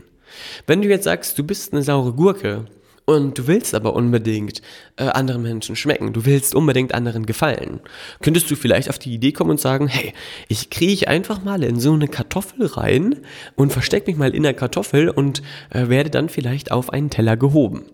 Wenn 0.67 0.81
du 0.81 0.89
jetzt 0.89 1.05
sagst, 1.05 1.39
du 1.39 1.43
bist 1.43 1.71
eine 1.71 1.83
saure 1.83 2.13
Gurke, 2.13 2.65
und 3.05 3.37
du 3.37 3.47
willst 3.47 3.75
aber 3.75 3.93
unbedingt 3.93 4.61
äh, 4.97 5.05
anderen 5.05 5.41
Menschen 5.41 5.75
schmecken, 5.75 6.13
du 6.13 6.25
willst 6.25 6.55
unbedingt 6.55 6.93
anderen 6.93 7.25
gefallen, 7.25 7.79
könntest 8.21 8.49
du 8.51 8.55
vielleicht 8.55 8.89
auf 8.89 8.99
die 8.99 9.13
Idee 9.13 9.31
kommen 9.31 9.51
und 9.51 9.59
sagen, 9.59 9.87
hey, 9.87 10.13
ich 10.47 10.69
kriege 10.69 11.07
einfach 11.07 11.43
mal 11.43 11.63
in 11.63 11.79
so 11.79 11.93
eine 11.93 12.07
Kartoffel 12.07 12.65
rein 12.65 13.17
und 13.55 13.71
versteck 13.71 14.07
mich 14.07 14.17
mal 14.17 14.33
in 14.33 14.43
der 14.43 14.53
Kartoffel 14.53 15.09
und 15.09 15.41
äh, 15.69 15.89
werde 15.89 16.09
dann 16.09 16.29
vielleicht 16.29 16.71
auf 16.71 16.91
einen 16.91 17.09
Teller 17.09 17.37
gehoben. 17.37 17.85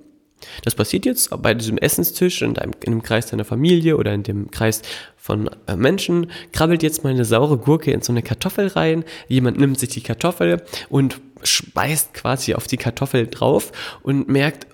Das 0.64 0.76
passiert 0.76 1.06
jetzt 1.06 1.30
bei 1.42 1.54
diesem 1.54 1.78
Essenstisch 1.78 2.42
in, 2.42 2.54
deinem, 2.54 2.72
in 2.84 2.92
dem 2.92 3.04
Kreis 3.04 3.28
deiner 3.28 3.46
Familie 3.46 3.98
oder 3.98 4.14
in 4.14 4.24
dem 4.24 4.52
Kreis 4.52 4.82
von 5.16 5.50
äh, 5.68 5.76
Menschen, 5.76 6.32
krabbelt 6.54 6.84
jetzt 6.84 7.04
mal 7.04 7.10
eine 7.10 7.26
saure 7.26 7.58
Gurke 7.58 7.92
in 7.92 8.02
so 8.02 8.14
eine 8.14 8.22
Kartoffel 8.22 8.68
rein, 8.68 9.04
jemand 9.28 9.60
nimmt 9.60 9.80
sich 9.80 9.90
die 9.90 10.02
Kartoffel 10.02 10.64
und 10.90 11.20
speist 11.44 12.14
quasi 12.14 12.54
auf 12.54 12.68
die 12.68 12.78
Kartoffel 12.78 13.28
drauf 13.28 13.72
und 14.04 14.28
merkt, 14.28 14.68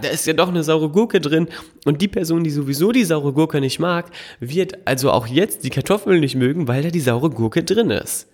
da 0.00 0.08
ist 0.08 0.26
ja 0.26 0.34
doch 0.34 0.48
eine 0.48 0.62
saure 0.62 0.90
Gurke 0.90 1.20
drin. 1.20 1.48
Und 1.84 2.00
die 2.00 2.08
Person, 2.08 2.44
die 2.44 2.50
sowieso 2.50 2.92
die 2.92 3.04
saure 3.04 3.32
Gurke 3.32 3.60
nicht 3.60 3.78
mag, 3.78 4.10
wird 4.38 4.86
also 4.86 5.10
auch 5.10 5.26
jetzt 5.26 5.64
die 5.64 5.70
Kartoffel 5.70 6.20
nicht 6.20 6.36
mögen, 6.36 6.68
weil 6.68 6.82
da 6.82 6.90
die 6.90 7.00
saure 7.00 7.30
Gurke 7.30 7.64
drin 7.64 7.90
ist. 7.90 8.28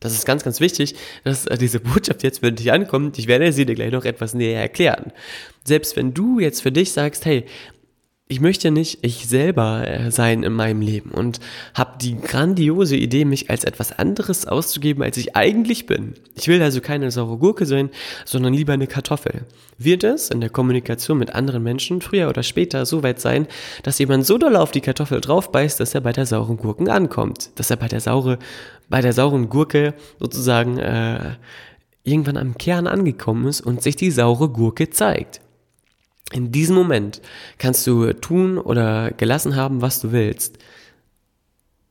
Das 0.00 0.12
ist 0.12 0.26
ganz, 0.26 0.44
ganz 0.44 0.60
wichtig, 0.60 0.94
dass 1.24 1.46
äh, 1.46 1.58
diese 1.58 1.80
Botschaft 1.80 2.22
jetzt 2.22 2.40
für 2.40 2.52
dich 2.52 2.70
ankommt. 2.72 3.18
Ich 3.18 3.26
werde 3.26 3.52
sie 3.52 3.66
dir 3.66 3.74
gleich 3.74 3.92
noch 3.92 4.04
etwas 4.04 4.34
näher 4.34 4.60
erklären. 4.60 5.12
Selbst 5.64 5.96
wenn 5.96 6.14
du 6.14 6.38
jetzt 6.38 6.62
für 6.62 6.72
dich 6.72 6.92
sagst, 6.92 7.24
hey, 7.26 7.44
ich 8.30 8.40
möchte 8.40 8.70
nicht 8.70 8.98
ich 9.00 9.26
selber 9.26 9.88
äh, 9.88 10.10
sein 10.10 10.42
in 10.42 10.52
meinem 10.52 10.82
Leben 10.82 11.10
und 11.10 11.40
habe 11.72 11.98
die 12.00 12.20
grandiose 12.20 12.94
Idee, 12.94 13.24
mich 13.24 13.48
als 13.48 13.64
etwas 13.64 13.98
anderes 13.98 14.46
auszugeben, 14.46 15.02
als 15.02 15.16
ich 15.16 15.34
eigentlich 15.34 15.86
bin. 15.86 16.12
Ich 16.36 16.46
will 16.46 16.62
also 16.62 16.82
keine 16.82 17.10
saure 17.10 17.38
Gurke 17.38 17.64
sein, 17.64 17.88
sondern 18.26 18.52
lieber 18.52 18.74
eine 18.74 18.86
Kartoffel. 18.86 19.46
Wird 19.78 20.04
es 20.04 20.28
in 20.28 20.42
der 20.42 20.50
Kommunikation 20.50 21.16
mit 21.18 21.34
anderen 21.34 21.62
Menschen 21.62 22.02
früher 22.02 22.28
oder 22.28 22.42
später 22.42 22.84
so 22.84 23.02
weit 23.02 23.18
sein, 23.18 23.46
dass 23.82 23.98
jemand 23.98 24.26
so 24.26 24.36
doll 24.36 24.56
auf 24.56 24.72
die 24.72 24.82
Kartoffel 24.82 25.22
drauf 25.22 25.50
beißt, 25.50 25.80
dass 25.80 25.94
er 25.94 26.02
bei 26.02 26.12
der 26.12 26.26
sauren 26.26 26.58
Gurken 26.58 26.90
ankommt, 26.90 27.50
dass 27.54 27.70
er 27.70 27.76
bei 27.76 27.88
der 27.88 28.00
saure, 28.00 28.38
bei 28.90 29.00
der 29.00 29.14
sauren 29.14 29.48
Gurke 29.48 29.94
sozusagen 30.20 30.78
äh, 30.78 31.36
irgendwann 32.04 32.36
am 32.36 32.58
Kern 32.58 32.86
angekommen 32.86 33.46
ist 33.46 33.62
und 33.62 33.82
sich 33.82 33.96
die 33.96 34.10
saure 34.10 34.50
Gurke 34.50 34.90
zeigt. 34.90 35.40
In 36.32 36.52
diesem 36.52 36.74
Moment 36.74 37.22
kannst 37.56 37.86
du 37.86 38.12
tun 38.12 38.58
oder 38.58 39.12
gelassen 39.12 39.56
haben, 39.56 39.80
was 39.80 40.00
du 40.00 40.12
willst. 40.12 40.58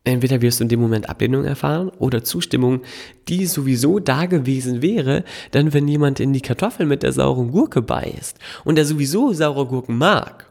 Entweder 0.04 0.42
wirst 0.42 0.60
du 0.60 0.64
in 0.64 0.70
dem 0.70 0.80
Moment 0.80 1.10
Ablehnung 1.10 1.44
erfahren 1.44 1.90
oder 2.00 2.24
Zustimmung, 2.24 2.82
die 3.28 3.46
sowieso 3.46 4.00
da 4.00 4.26
gewesen 4.26 4.82
wäre, 4.82 5.26
dann 5.52 5.74
wenn 5.74 5.88
jemand 5.88 6.20
in 6.20 6.32
die 6.32 6.42
Kartoffel 6.42 6.86
mit 6.86 7.04
der 7.04 7.12
sauren 7.12 7.52
Gurke 7.52 7.82
beißt 7.82 8.38
und 8.64 8.78
er 8.78 8.86
sowieso 8.86 9.34
saure 9.34 9.66
Gurken 9.66 9.98
mag, 9.98 10.46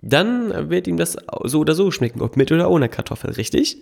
dann 0.00 0.70
wird 0.70 0.86
ihm 0.86 0.96
das 0.96 1.16
so 1.44 1.60
oder 1.60 1.74
so 1.74 1.90
schmecken, 1.90 2.22
ob 2.22 2.36
mit 2.36 2.52
oder 2.52 2.70
ohne 2.70 2.88
Kartoffel, 2.88 3.32
richtig? 3.32 3.78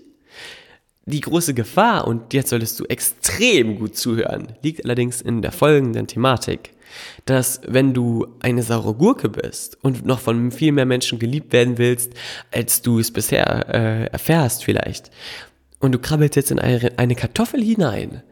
Die 1.05 1.21
große 1.21 1.55
Gefahr, 1.55 2.07
und 2.07 2.33
jetzt 2.33 2.51
solltest 2.51 2.79
du 2.79 2.85
extrem 2.85 3.79
gut 3.79 3.97
zuhören, 3.97 4.49
liegt 4.63 4.85
allerdings 4.85 5.21
in 5.21 5.43
der 5.43 5.53
folgenden 5.53 6.07
Thematik 6.07 6.71
dass 7.27 7.61
wenn 7.67 7.95
du 7.95 8.27
eine 8.41 8.63
saure 8.63 8.95
Gurke 8.95 9.29
bist 9.29 9.79
und 9.83 10.05
noch 10.05 10.21
von 10.21 10.51
viel 10.51 10.73
mehr 10.73 10.87
Menschen 10.87 11.19
geliebt 11.19 11.53
werden 11.53 11.79
willst, 11.79 12.13
als 12.53 12.83
du 12.83 12.99
es 12.99 13.11
bisher 13.11 13.69
äh, 13.69 14.05
erfährst 14.07 14.65
vielleicht, 14.65 15.11
und 15.81 15.93
du 15.93 15.99
krabbelst 15.99 16.37
jetzt 16.37 16.51
in 16.51 16.59
eine, 16.59 16.99
eine 16.99 17.15
Kartoffel 17.15 17.63
hinein, 17.63 18.23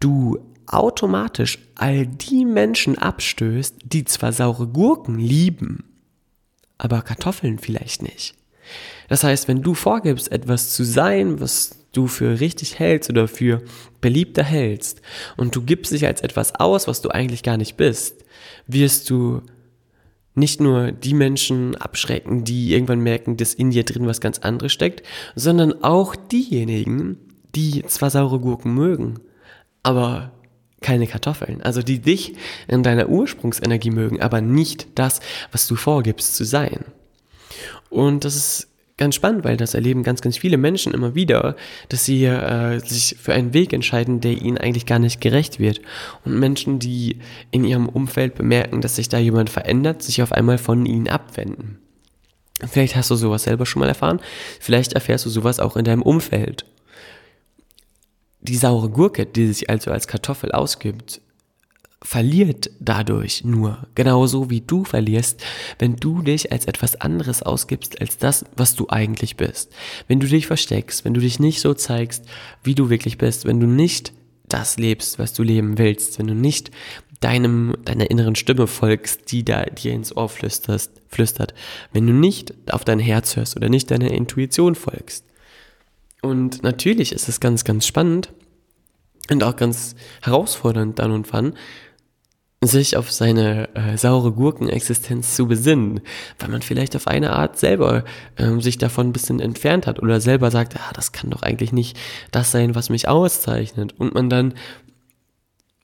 du 0.00 0.38
automatisch 0.66 1.58
all 1.76 2.06
die 2.06 2.44
Menschen 2.44 2.98
abstößt, 2.98 3.76
die 3.84 4.04
zwar 4.04 4.32
saure 4.32 4.66
Gurken 4.66 5.18
lieben, 5.18 5.84
aber 6.78 7.02
Kartoffeln 7.02 7.58
vielleicht 7.58 8.02
nicht. 8.02 8.34
Das 9.08 9.22
heißt, 9.22 9.46
wenn 9.46 9.62
du 9.62 9.74
vorgibst, 9.74 10.32
etwas 10.32 10.74
zu 10.74 10.84
sein, 10.84 11.40
was 11.40 11.85
du 11.96 12.06
für 12.06 12.40
richtig 12.40 12.78
hältst 12.78 13.10
oder 13.10 13.28
für 13.28 13.62
beliebter 14.00 14.42
hältst 14.42 15.00
und 15.36 15.54
du 15.56 15.62
gibst 15.62 15.92
dich 15.92 16.06
als 16.06 16.20
etwas 16.20 16.54
aus, 16.54 16.86
was 16.88 17.02
du 17.02 17.10
eigentlich 17.10 17.42
gar 17.42 17.56
nicht 17.56 17.76
bist, 17.76 18.24
wirst 18.66 19.10
du 19.10 19.42
nicht 20.34 20.60
nur 20.60 20.92
die 20.92 21.14
Menschen 21.14 21.74
abschrecken, 21.76 22.44
die 22.44 22.72
irgendwann 22.72 23.00
merken, 23.00 23.36
dass 23.36 23.54
in 23.54 23.70
dir 23.70 23.84
drin 23.84 24.06
was 24.06 24.20
ganz 24.20 24.38
anderes 24.38 24.72
steckt, 24.72 25.02
sondern 25.34 25.82
auch 25.82 26.14
diejenigen, 26.14 27.18
die 27.54 27.82
zwar 27.86 28.10
saure 28.10 28.38
Gurken 28.38 28.74
mögen, 28.74 29.18
aber 29.82 30.32
keine 30.82 31.06
Kartoffeln. 31.06 31.62
Also 31.62 31.82
die 31.82 32.00
dich 32.00 32.34
in 32.68 32.82
deiner 32.82 33.08
Ursprungsenergie 33.08 33.90
mögen, 33.90 34.20
aber 34.20 34.42
nicht 34.42 34.88
das, 34.94 35.20
was 35.52 35.66
du 35.66 35.74
vorgibst 35.74 36.36
zu 36.36 36.44
sein. 36.44 36.84
Und 37.88 38.26
das 38.26 38.36
ist 38.36 38.68
ganz 38.96 39.14
spannend, 39.14 39.44
weil 39.44 39.56
das 39.56 39.74
erleben 39.74 40.02
ganz, 40.02 40.22
ganz 40.22 40.38
viele 40.38 40.56
Menschen 40.56 40.94
immer 40.94 41.14
wieder, 41.14 41.56
dass 41.88 42.04
sie 42.04 42.24
äh, 42.24 42.78
sich 42.78 43.16
für 43.20 43.34
einen 43.34 43.52
Weg 43.52 43.72
entscheiden, 43.72 44.20
der 44.20 44.32
ihnen 44.32 44.58
eigentlich 44.58 44.86
gar 44.86 44.98
nicht 44.98 45.20
gerecht 45.20 45.58
wird. 45.58 45.82
Und 46.24 46.38
Menschen, 46.38 46.78
die 46.78 47.18
in 47.50 47.64
ihrem 47.64 47.88
Umfeld 47.88 48.34
bemerken, 48.34 48.80
dass 48.80 48.96
sich 48.96 49.08
da 49.08 49.18
jemand 49.18 49.50
verändert, 49.50 50.02
sich 50.02 50.22
auf 50.22 50.32
einmal 50.32 50.58
von 50.58 50.86
ihnen 50.86 51.08
abwenden. 51.08 51.78
Vielleicht 52.66 52.96
hast 52.96 53.10
du 53.10 53.16
sowas 53.16 53.42
selber 53.42 53.66
schon 53.66 53.80
mal 53.80 53.88
erfahren, 53.88 54.20
vielleicht 54.60 54.94
erfährst 54.94 55.26
du 55.26 55.30
sowas 55.30 55.60
auch 55.60 55.76
in 55.76 55.84
deinem 55.84 56.00
Umfeld. 56.00 56.64
Die 58.40 58.56
saure 58.56 58.88
Gurke, 58.88 59.26
die 59.26 59.48
sich 59.48 59.68
also 59.68 59.90
als 59.90 60.08
Kartoffel 60.08 60.52
ausgibt, 60.52 61.20
verliert 62.02 62.70
dadurch 62.78 63.44
nur, 63.44 63.86
genauso 63.94 64.50
wie 64.50 64.60
du 64.60 64.84
verlierst, 64.84 65.42
wenn 65.78 65.96
du 65.96 66.22
dich 66.22 66.52
als 66.52 66.66
etwas 66.66 67.00
anderes 67.00 67.42
ausgibst 67.42 68.00
als 68.00 68.18
das, 68.18 68.44
was 68.54 68.74
du 68.74 68.86
eigentlich 68.88 69.36
bist. 69.36 69.72
Wenn 70.06 70.20
du 70.20 70.26
dich 70.26 70.46
versteckst, 70.46 71.04
wenn 71.04 71.14
du 71.14 71.20
dich 71.20 71.40
nicht 71.40 71.60
so 71.60 71.74
zeigst, 71.74 72.24
wie 72.62 72.74
du 72.74 72.90
wirklich 72.90 73.18
bist, 73.18 73.46
wenn 73.46 73.60
du 73.60 73.66
nicht 73.66 74.12
das 74.46 74.76
lebst, 74.76 75.18
was 75.18 75.32
du 75.32 75.42
leben 75.42 75.78
willst, 75.78 76.18
wenn 76.18 76.26
du 76.26 76.34
nicht 76.34 76.70
deinem, 77.20 77.74
deiner 77.84 78.10
inneren 78.10 78.36
Stimme 78.36 78.66
folgst, 78.66 79.32
die 79.32 79.44
da 79.44 79.64
dir 79.64 79.92
ins 79.92 80.14
Ohr 80.14 80.28
flüsterst, 80.28 81.02
flüstert, 81.08 81.54
wenn 81.92 82.06
du 82.06 82.12
nicht 82.12 82.54
auf 82.70 82.84
dein 82.84 82.98
Herz 82.98 83.36
hörst 83.36 83.56
oder 83.56 83.68
nicht 83.68 83.90
deiner 83.90 84.10
Intuition 84.10 84.74
folgst. 84.74 85.24
Und 86.22 86.62
natürlich 86.62 87.12
ist 87.12 87.28
es 87.28 87.40
ganz, 87.40 87.64
ganz 87.64 87.86
spannend 87.86 88.32
und 89.30 89.42
auch 89.42 89.56
ganz 89.56 89.94
herausfordernd 90.22 90.98
dann 90.98 91.10
und 91.12 91.32
wann, 91.32 91.54
sich 92.62 92.96
auf 92.96 93.12
seine 93.12 93.74
äh, 93.74 93.96
saure 93.96 94.32
Gurkenexistenz 94.32 95.36
zu 95.36 95.46
besinnen, 95.46 96.00
weil 96.38 96.48
man 96.48 96.62
vielleicht 96.62 96.96
auf 96.96 97.06
eine 97.06 97.32
Art 97.32 97.58
selber 97.58 98.04
ähm, 98.38 98.60
sich 98.60 98.78
davon 98.78 99.08
ein 99.08 99.12
bisschen 99.12 99.40
entfernt 99.40 99.86
hat 99.86 100.02
oder 100.02 100.20
selber 100.20 100.50
sagt, 100.50 100.76
ah, 100.76 100.92
das 100.94 101.12
kann 101.12 101.30
doch 101.30 101.42
eigentlich 101.42 101.72
nicht 101.72 101.98
das 102.32 102.50
sein, 102.50 102.74
was 102.74 102.88
mich 102.88 103.08
auszeichnet 103.08 103.94
und 103.98 104.14
man 104.14 104.30
dann 104.30 104.54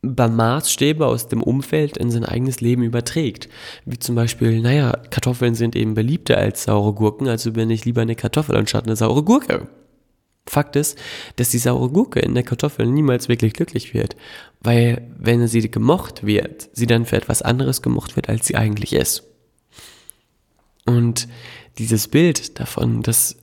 beim 0.03 0.35
Maßstäbe 0.35 1.07
aus 1.07 1.29
dem 1.29 1.43
Umfeld 1.43 1.97
in 1.97 2.11
sein 2.11 2.25
eigenes 2.25 2.61
Leben 2.61 2.83
überträgt. 2.83 3.49
Wie 3.85 3.99
zum 3.99 4.17
Beispiel, 4.17 4.61
naja, 4.61 4.93
Kartoffeln 5.11 5.55
sind 5.55 5.77
eben 5.77 5.95
beliebter 5.95 6.39
als 6.39 6.65
saure 6.65 6.93
Gurken, 6.93 7.29
also 7.29 7.53
bin 7.53 7.71
ich 7.71 7.85
lieber 7.85 8.03
eine 8.03 8.17
Kartoffel 8.17 8.57
anstatt 8.57 8.87
eine 8.87 8.97
saure 8.97 9.23
Gurke. 9.23 9.69
Fakt 10.47 10.77
ist, 10.77 10.99
dass 11.37 11.51
die 11.51 11.59
saure 11.59 11.89
Gurke 11.89 12.21
in 12.21 12.35
der 12.35 12.43
Kartoffel 12.43 12.87
niemals 12.87 13.29
wirklich 13.29 13.53
glücklich 13.53 13.95
wird, 13.95 14.17
weil 14.61 15.09
wenn 15.17 15.47
sie 15.47 15.71
gemocht 15.71 16.27
wird, 16.27 16.69
sie 16.73 16.87
dann 16.87 17.07
für 17.07 17.17
etwas 17.17 17.43
anderes 17.43 17.81
gemocht 17.81 18.17
wird, 18.17 18.29
als 18.29 18.47
sie 18.47 18.57
eigentlich 18.57 18.93
ist. 18.93 19.25
Und 20.85 21.29
dieses 21.79 22.09
Bild 22.09 22.59
davon, 22.59 23.03
dass 23.03 23.37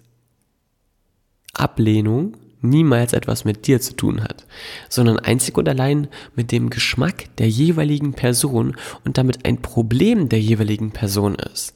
Ablehnung 1.54 2.36
niemals 2.62 3.14
etwas 3.14 3.46
mit 3.46 3.68
dir 3.68 3.80
zu 3.80 3.94
tun 3.96 4.22
hat, 4.22 4.46
sondern 4.90 5.20
einzig 5.20 5.58
und 5.58 5.70
allein 5.70 6.10
mit 6.36 6.52
dem 6.52 6.70
Geschmack 6.70 7.36
der 7.38 7.48
jeweiligen 7.48 8.14
Person 8.14 8.76
und 9.06 9.18
damit 9.18 9.46
ein 9.46 9.62
Problem 9.62 10.28
der 10.28 10.42
jeweiligen 10.42 10.92
Person 10.92 11.36
ist. 11.36 11.76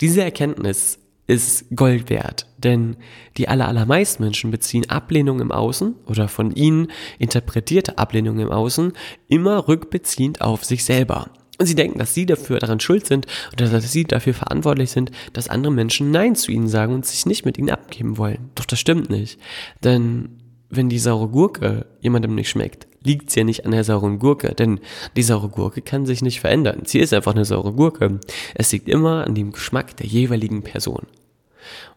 Diese 0.00 0.22
Erkenntnis 0.22 0.98
ist 1.26 1.66
Gold 1.74 2.10
wert, 2.10 2.46
denn 2.58 2.96
die 3.36 3.48
allermeisten 3.48 4.22
Menschen 4.22 4.50
beziehen 4.50 4.90
Ablehnung 4.90 5.40
im 5.40 5.52
Außen 5.52 5.94
oder 6.06 6.28
von 6.28 6.54
ihnen 6.54 6.88
interpretierte 7.18 7.98
Ablehnung 7.98 8.38
im 8.38 8.50
Außen 8.50 8.92
immer 9.28 9.68
rückbeziehend 9.68 10.40
auf 10.40 10.64
sich 10.64 10.84
selber. 10.84 11.30
Und 11.58 11.66
sie 11.66 11.74
denken, 11.74 11.98
dass 11.98 12.14
sie 12.14 12.26
dafür 12.26 12.58
daran 12.58 12.80
schuld 12.80 13.06
sind 13.06 13.26
oder 13.52 13.68
dass 13.68 13.92
sie 13.92 14.04
dafür 14.04 14.34
verantwortlich 14.34 14.90
sind, 14.90 15.12
dass 15.32 15.48
andere 15.48 15.72
Menschen 15.72 16.10
Nein 16.10 16.34
zu 16.34 16.50
ihnen 16.50 16.66
sagen 16.66 16.94
und 16.94 17.06
sich 17.06 17.24
nicht 17.24 17.44
mit 17.44 17.56
ihnen 17.56 17.70
abgeben 17.70 18.18
wollen. 18.18 18.50
Doch 18.56 18.64
das 18.64 18.80
stimmt 18.80 19.10
nicht. 19.10 19.38
Denn 19.84 20.40
wenn 20.70 20.88
die 20.88 20.98
saure 20.98 21.28
Gurke 21.28 21.86
jemandem 22.00 22.34
nicht 22.34 22.48
schmeckt, 22.48 22.88
liegt 23.04 23.28
es 23.28 23.34
ja 23.34 23.44
nicht 23.44 23.64
an 23.64 23.72
der 23.72 23.84
sauren 23.84 24.18
Gurke, 24.18 24.54
denn 24.54 24.80
die 25.16 25.22
saure 25.22 25.48
Gurke 25.48 25.82
kann 25.82 26.06
sich 26.06 26.22
nicht 26.22 26.40
verändern. 26.40 26.82
Sie 26.84 27.00
ist 27.00 27.12
einfach 27.12 27.34
eine 27.34 27.44
saure 27.44 27.72
Gurke. 27.72 28.20
Es 28.54 28.72
liegt 28.72 28.88
immer 28.88 29.26
an 29.26 29.34
dem 29.34 29.52
Geschmack 29.52 29.96
der 29.96 30.06
jeweiligen 30.06 30.62
Person. 30.62 31.06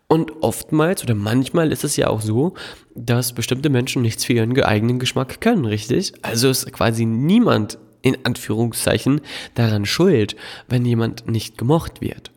Und 0.08 0.44
oftmals 0.44 1.04
oder 1.04 1.16
manchmal 1.16 1.72
ist 1.72 1.84
es 1.84 1.96
ja 1.96 2.08
auch 2.08 2.22
so, 2.22 2.54
dass 2.94 3.34
bestimmte 3.34 3.70
Menschen 3.70 4.04
nichts 4.04 4.24
für 4.26 4.34
ihren 4.34 4.60
eigenen 4.62 5.00
Geschmack 5.00 5.42
können, 5.42 5.66
richtig? 5.66 6.14
Also 6.22 6.50
ist 6.50 6.72
quasi 6.72 7.06
niemand 7.06 7.80
in 8.04 8.24
Anführungszeichen 8.24 9.22
daran 9.56 9.86
schuld, 9.86 10.36
wenn 10.70 10.86
jemand 10.86 11.28
nicht 11.28 11.58
gemocht 11.58 12.02
wird. 12.02 12.32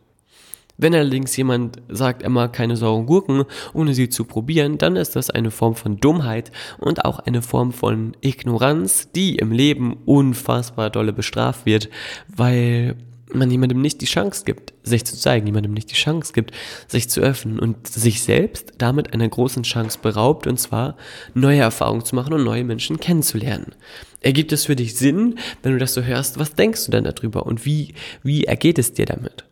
Wenn 0.81 0.95
allerdings 0.95 1.35
jemand 1.35 1.81
sagt, 1.89 2.23
er 2.23 2.29
mag 2.29 2.53
keine 2.53 2.77
sauren 2.77 3.05
Gurken, 3.05 3.43
ohne 3.73 3.93
sie 3.93 4.07
zu 4.07 4.23
probieren, 4.23 4.77
dann 4.77 4.95
ist 4.95 5.13
das 5.17 5.29
eine 5.29 5.51
Form 5.51 5.75
von 5.75 5.97
Dummheit 5.97 6.53
und 6.77 7.03
auch 7.03 7.19
eine 7.19 7.41
Form 7.41 7.73
von 7.73 8.15
Ignoranz, 8.21 9.11
die 9.11 9.35
im 9.35 9.51
Leben 9.51 9.97
unfassbar 10.05 10.89
dolle 10.89 11.11
bestraft 11.11 11.65
wird, 11.65 11.89
weil 12.33 12.95
man 13.33 13.51
jemandem 13.51 13.81
nicht 13.81 13.99
die 13.99 14.05
Chance 14.05 14.43
gibt, 14.45 14.73
sich 14.83 15.05
zu 15.05 15.17
zeigen, 15.17 15.45
jemandem 15.45 15.73
nicht 15.73 15.91
die 15.91 15.95
Chance 15.95 16.31
gibt, 16.31 16.51
sich 16.87 17.09
zu 17.09 17.19
öffnen 17.19 17.59
und 17.59 17.85
sich 17.85 18.23
selbst 18.23 18.73
damit 18.77 19.13
einer 19.13 19.27
großen 19.27 19.63
Chance 19.63 19.99
beraubt, 20.01 20.47
und 20.47 20.61
zwar 20.61 20.95
neue 21.33 21.59
Erfahrungen 21.59 22.05
zu 22.05 22.15
machen 22.15 22.33
und 22.33 22.45
neue 22.45 22.63
Menschen 22.63 23.01
kennenzulernen. 23.01 23.75
Ergibt 24.21 24.53
es 24.53 24.65
für 24.65 24.77
dich 24.77 24.95
Sinn, 24.95 25.39
wenn 25.61 25.73
du 25.73 25.77
das 25.77 25.93
so 25.93 26.03
hörst? 26.03 26.39
Was 26.39 26.55
denkst 26.55 26.85
du 26.85 26.91
denn 26.91 27.03
darüber 27.03 27.45
und 27.45 27.65
wie, 27.65 27.93
wie 28.23 28.45
ergeht 28.45 28.79
es 28.79 28.93
dir 28.93 29.05
damit? 29.05 29.48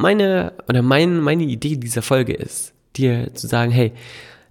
Meine, 0.00 0.54
oder 0.66 0.80
mein, 0.80 1.20
meine 1.20 1.44
Idee 1.44 1.76
dieser 1.76 2.00
Folge 2.00 2.32
ist, 2.32 2.72
dir 2.96 3.34
zu 3.34 3.46
sagen, 3.46 3.70
hey, 3.70 3.92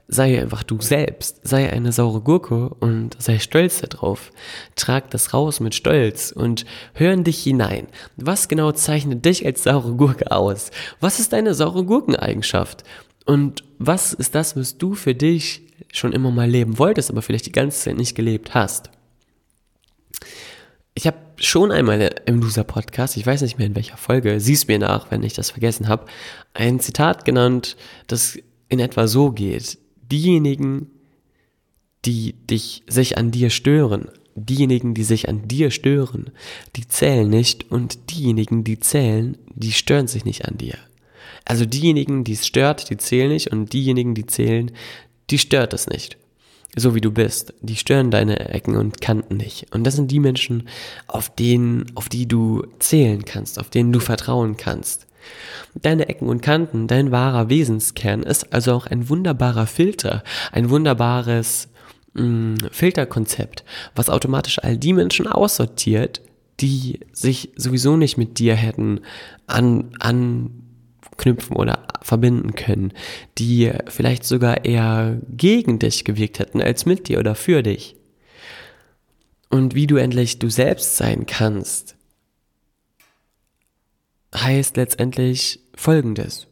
sei 0.07 0.39
einfach 0.39 0.61
du 0.61 0.79
selbst, 0.79 1.39
sei 1.41 1.73
eine 1.73 1.91
saure 1.91 2.21
Gurke 2.21 2.69
und 2.69 3.19
sei 3.19 3.39
stolz 3.39 3.81
darauf. 3.81 4.31
Trag 4.75 5.09
das 5.09 5.33
raus 5.33 5.59
mit 5.59 5.73
Stolz 5.73 6.31
und 6.31 6.65
hör 6.93 7.13
in 7.13 7.23
dich 7.23 7.41
hinein. 7.41 7.87
Was 8.15 8.47
genau 8.47 8.73
zeichnet 8.73 9.25
dich 9.25 9.43
als 9.43 9.63
saure 9.63 9.93
Gurke 9.93 10.31
aus? 10.31 10.69
Was 10.99 11.19
ist 11.19 11.33
deine 11.33 11.55
saure 11.55 11.83
Gurkeneigenschaft? 11.83 12.83
Und 13.25 13.63
was 13.79 14.13
ist 14.13 14.35
das, 14.35 14.55
was 14.55 14.77
du 14.77 14.93
für 14.93 15.15
dich 15.15 15.63
schon 15.91 16.13
immer 16.13 16.29
mal 16.29 16.47
leben 16.47 16.77
wolltest, 16.77 17.09
aber 17.09 17.23
vielleicht 17.23 17.47
die 17.47 17.51
ganze 17.51 17.79
Zeit 17.79 17.97
nicht 17.97 18.13
gelebt 18.13 18.53
hast? 18.53 18.91
Ich 20.99 21.07
habe 21.07 21.17
schon 21.37 21.71
einmal 21.71 22.13
im 22.25 22.41
Loser-Podcast, 22.41 23.15
ich 23.15 23.25
weiß 23.25 23.41
nicht 23.43 23.57
mehr 23.57 23.67
in 23.67 23.75
welcher 23.77 23.95
Folge, 23.95 24.41
siehst 24.41 24.67
mir 24.67 24.79
nach, 24.79 25.09
wenn 25.11 25.23
ich 25.23 25.31
das 25.31 25.51
vergessen 25.51 25.87
habe, 25.87 26.07
ein 26.53 26.81
Zitat 26.81 27.23
genannt, 27.23 27.77
das 28.07 28.37
in 28.67 28.81
etwa 28.81 29.07
so 29.07 29.31
geht 29.31 29.77
diejenigen, 30.11 30.87
die 32.03 32.33
dich, 32.33 32.83
sich 32.85 33.17
an 33.17 33.31
dir 33.31 33.49
stören, 33.49 34.09
diejenigen, 34.35 34.93
die 34.93 35.05
sich 35.05 35.29
an 35.29 35.47
dir 35.47 35.71
stören, 35.71 36.31
die 36.75 36.85
zählen 36.85 37.29
nicht 37.29 37.71
und 37.71 38.11
diejenigen, 38.11 38.65
die 38.65 38.81
zählen, 38.81 39.37
die 39.55 39.71
stören 39.71 40.07
sich 40.07 40.25
nicht 40.25 40.49
an 40.49 40.57
dir. 40.57 40.75
Also 41.45 41.65
diejenigen, 41.65 42.25
die 42.25 42.33
es 42.33 42.45
stört, 42.45 42.89
die 42.89 42.97
zählen 42.97 43.29
nicht 43.29 43.47
und 43.53 43.71
diejenigen, 43.71 44.15
die 44.15 44.25
zählen, 44.25 44.69
die 45.29 45.37
stört 45.37 45.73
es 45.73 45.87
nicht. 45.87 46.17
So 46.75 46.95
wie 46.95 47.01
du 47.01 47.11
bist. 47.11 47.53
Die 47.61 47.75
stören 47.75 48.11
deine 48.11 48.49
Ecken 48.49 48.75
und 48.75 49.01
Kanten 49.01 49.37
nicht. 49.37 49.67
Und 49.73 49.85
das 49.85 49.95
sind 49.95 50.11
die 50.11 50.19
Menschen, 50.19 50.67
auf 51.07 51.33
denen, 51.33 51.85
auf 51.95 52.09
die 52.09 52.27
du 52.27 52.65
zählen 52.79 53.25
kannst, 53.25 53.59
auf 53.59 53.69
denen 53.69 53.91
du 53.91 53.99
vertrauen 53.99 54.55
kannst. 54.55 55.07
Deine 55.81 56.07
Ecken 56.09 56.29
und 56.29 56.41
Kanten, 56.41 56.87
dein 56.87 57.11
wahrer 57.11 57.49
Wesenskern 57.49 58.23
ist 58.23 58.53
also 58.53 58.73
auch 58.73 58.87
ein 58.87 59.09
wunderbarer 59.09 59.67
Filter, 59.67 60.23
ein 60.51 60.69
wunderbares 60.69 61.69
mh, 62.13 62.23
mm, 62.23 62.57
Filterkonzept, 62.71 63.63
was 63.95 64.09
automatisch 64.09 64.59
all 64.59 64.77
die 64.77 64.93
Menschen 64.93 65.27
aussortiert, 65.27 66.21
die 66.59 66.99
sich 67.13 67.51
sowieso 67.55 67.97
nicht 67.97 68.17
mit 68.17 68.39
dir 68.39 68.55
hätten 68.55 69.01
an, 69.47 69.91
anknüpfen 71.19 71.55
oder 71.55 71.87
verbinden 72.01 72.55
können, 72.55 72.93
die 73.37 73.71
vielleicht 73.87 74.23
sogar 74.23 74.65
eher 74.65 75.19
gegen 75.29 75.79
dich 75.79 76.05
gewirkt 76.05 76.39
hätten 76.39 76.61
als 76.61 76.85
mit 76.85 77.07
dir 77.07 77.19
oder 77.19 77.35
für 77.35 77.61
dich. 77.61 77.95
Und 79.49 79.75
wie 79.75 79.87
du 79.87 79.97
endlich 79.97 80.39
du 80.39 80.49
selbst 80.49 80.95
sein 80.95 81.25
kannst, 81.25 81.95
heißt 84.35 84.77
letztendlich 84.77 85.59
Folgendes. 85.75 86.47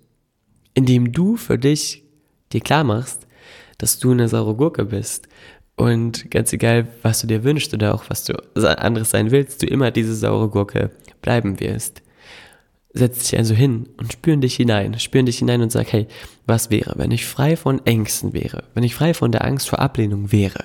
Indem 0.74 1.12
du 1.12 1.38
für 1.38 1.58
dich 1.58 2.04
dir 2.52 2.62
klar 2.62 2.84
machst, 2.84 3.28
dass 3.78 4.00
du 4.00 4.12
eine 4.12 4.28
saure 4.28 4.56
Gurke 4.56 4.86
bist 4.86 5.28
und 5.76 6.32
ganz 6.32 6.54
egal, 6.54 6.88
was 7.04 7.22
du 7.22 7.28
dir 7.28 7.44
wünschst 7.44 7.74
oder 7.74 7.94
auch 7.94 8.10
was 8.10 8.26
du 8.26 8.34
anderes 8.56 9.12
sein 9.12 9.30
willst, 9.30 9.62
du 9.62 9.68
immer 9.68 9.92
diese 9.92 10.16
saure 10.16 10.50
Gurke 10.50 10.92
bleiben 11.22 11.60
wirst. 11.60 12.02
Setz 12.98 13.30
dich 13.30 13.38
also 13.38 13.54
hin 13.54 13.88
und 13.98 14.12
spüren 14.14 14.42
dich 14.42 14.56
hinein, 14.56 14.98
spüren 15.00 15.26
dich 15.26 15.38
hinein 15.38 15.62
und 15.62 15.72
sag, 15.72 15.92
hey, 15.94 16.08
was 16.46 16.70
wäre, 16.70 16.94
wenn 16.98 17.12
ich 17.12 17.26
frei 17.26 17.56
von 17.56 17.86
Ängsten 17.86 18.34
wäre, 18.34 18.64
wenn 18.74 18.84
ich 18.84 18.96
frei 18.96 19.14
von 19.14 19.32
der 19.32 19.46
Angst 19.46 19.70
vor 19.70 19.80
Ablehnung 19.80 20.32
wäre? 20.32 20.64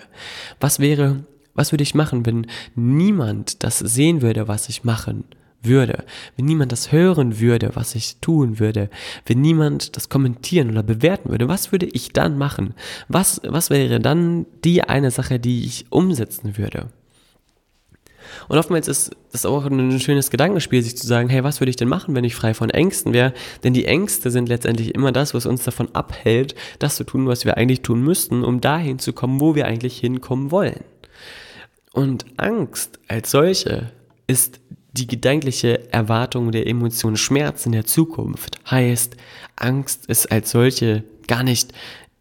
Was 0.60 0.80
wäre, 0.80 1.24
was 1.54 1.72
würde 1.72 1.82
ich 1.82 1.94
machen, 1.94 2.24
wenn 2.24 2.46
niemand 2.74 3.62
das 3.64 3.78
sehen 3.78 4.22
würde, 4.22 4.48
was 4.48 4.68
ich 4.68 4.84
machen 4.84 5.24
würde, 5.62 6.04
wenn 6.36 6.46
niemand 6.46 6.72
das 6.72 6.90
hören 6.90 7.38
würde, 7.38 7.70
was 7.74 7.94
ich 7.94 8.16
tun 8.20 8.58
würde, 8.58 8.88
wenn 9.26 9.40
niemand 9.40 9.96
das 9.96 10.08
kommentieren 10.08 10.70
oder 10.70 10.82
bewerten 10.82 11.30
würde, 11.30 11.48
was 11.48 11.72
würde 11.72 11.86
ich 11.86 12.12
dann 12.12 12.38
machen? 12.38 12.74
Was, 13.08 13.40
was 13.44 13.70
wäre 13.70 14.00
dann 14.00 14.46
die 14.64 14.82
eine 14.82 15.10
Sache, 15.10 15.38
die 15.38 15.64
ich 15.64 15.86
umsetzen 15.90 16.56
würde? 16.56 16.88
Und 18.48 18.58
oftmals 18.58 18.88
ist 18.88 19.16
das 19.32 19.46
auch 19.46 19.64
ein 19.64 20.00
schönes 20.00 20.30
Gedankenspiel, 20.30 20.82
sich 20.82 20.96
zu 20.96 21.06
sagen, 21.06 21.28
hey, 21.28 21.44
was 21.44 21.61
würde 21.61 21.70
ich 21.70 21.76
denn 21.76 21.88
machen, 21.88 22.14
wenn 22.14 22.24
ich 22.24 22.35
frei 22.35 22.54
von 22.54 22.70
Ängsten 22.70 23.12
wäre? 23.12 23.32
Denn 23.64 23.74
die 23.74 23.85
Ängste 23.85 24.30
sind 24.30 24.48
letztendlich 24.48 24.94
immer 24.94 25.12
das, 25.12 25.35
was 25.35 25.46
uns 25.46 25.64
davon 25.64 25.94
abhält, 25.94 26.54
das 26.78 26.96
zu 26.96 27.04
tun, 27.04 27.26
was 27.26 27.44
wir 27.44 27.56
eigentlich 27.56 27.82
tun 27.82 28.02
müssten, 28.02 28.44
um 28.44 28.61
dahin 28.61 28.98
zu 28.98 29.12
kommen, 29.12 29.40
wo 29.40 29.54
wir 29.54 29.66
eigentlich 29.66 29.98
hinkommen 29.98 30.50
wollen. 30.50 30.85
Und 31.92 32.24
Angst 32.37 32.98
als 33.08 33.30
solche 33.30 33.92
ist 34.26 34.61
die 34.92 35.06
gedankliche 35.06 35.92
Erwartung 35.92 36.52
der 36.52 36.66
Emotion 36.66 37.16
Schmerz 37.16 37.66
in 37.66 37.72
der 37.72 37.87
Zukunft 37.87 38.58
heißt, 38.70 39.16
Angst 39.56 40.06
ist 40.06 40.30
als 40.30 40.50
solche 40.50 41.04
gar 41.26 41.42
nicht 41.42 41.72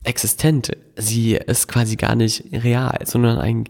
existent. 0.03 0.71
Sie 0.95 1.35
ist 1.35 1.67
quasi 1.67 1.95
gar 1.95 2.15
nicht 2.15 2.45
real, 2.51 2.97
sondern 3.05 3.37
ein 3.39 3.65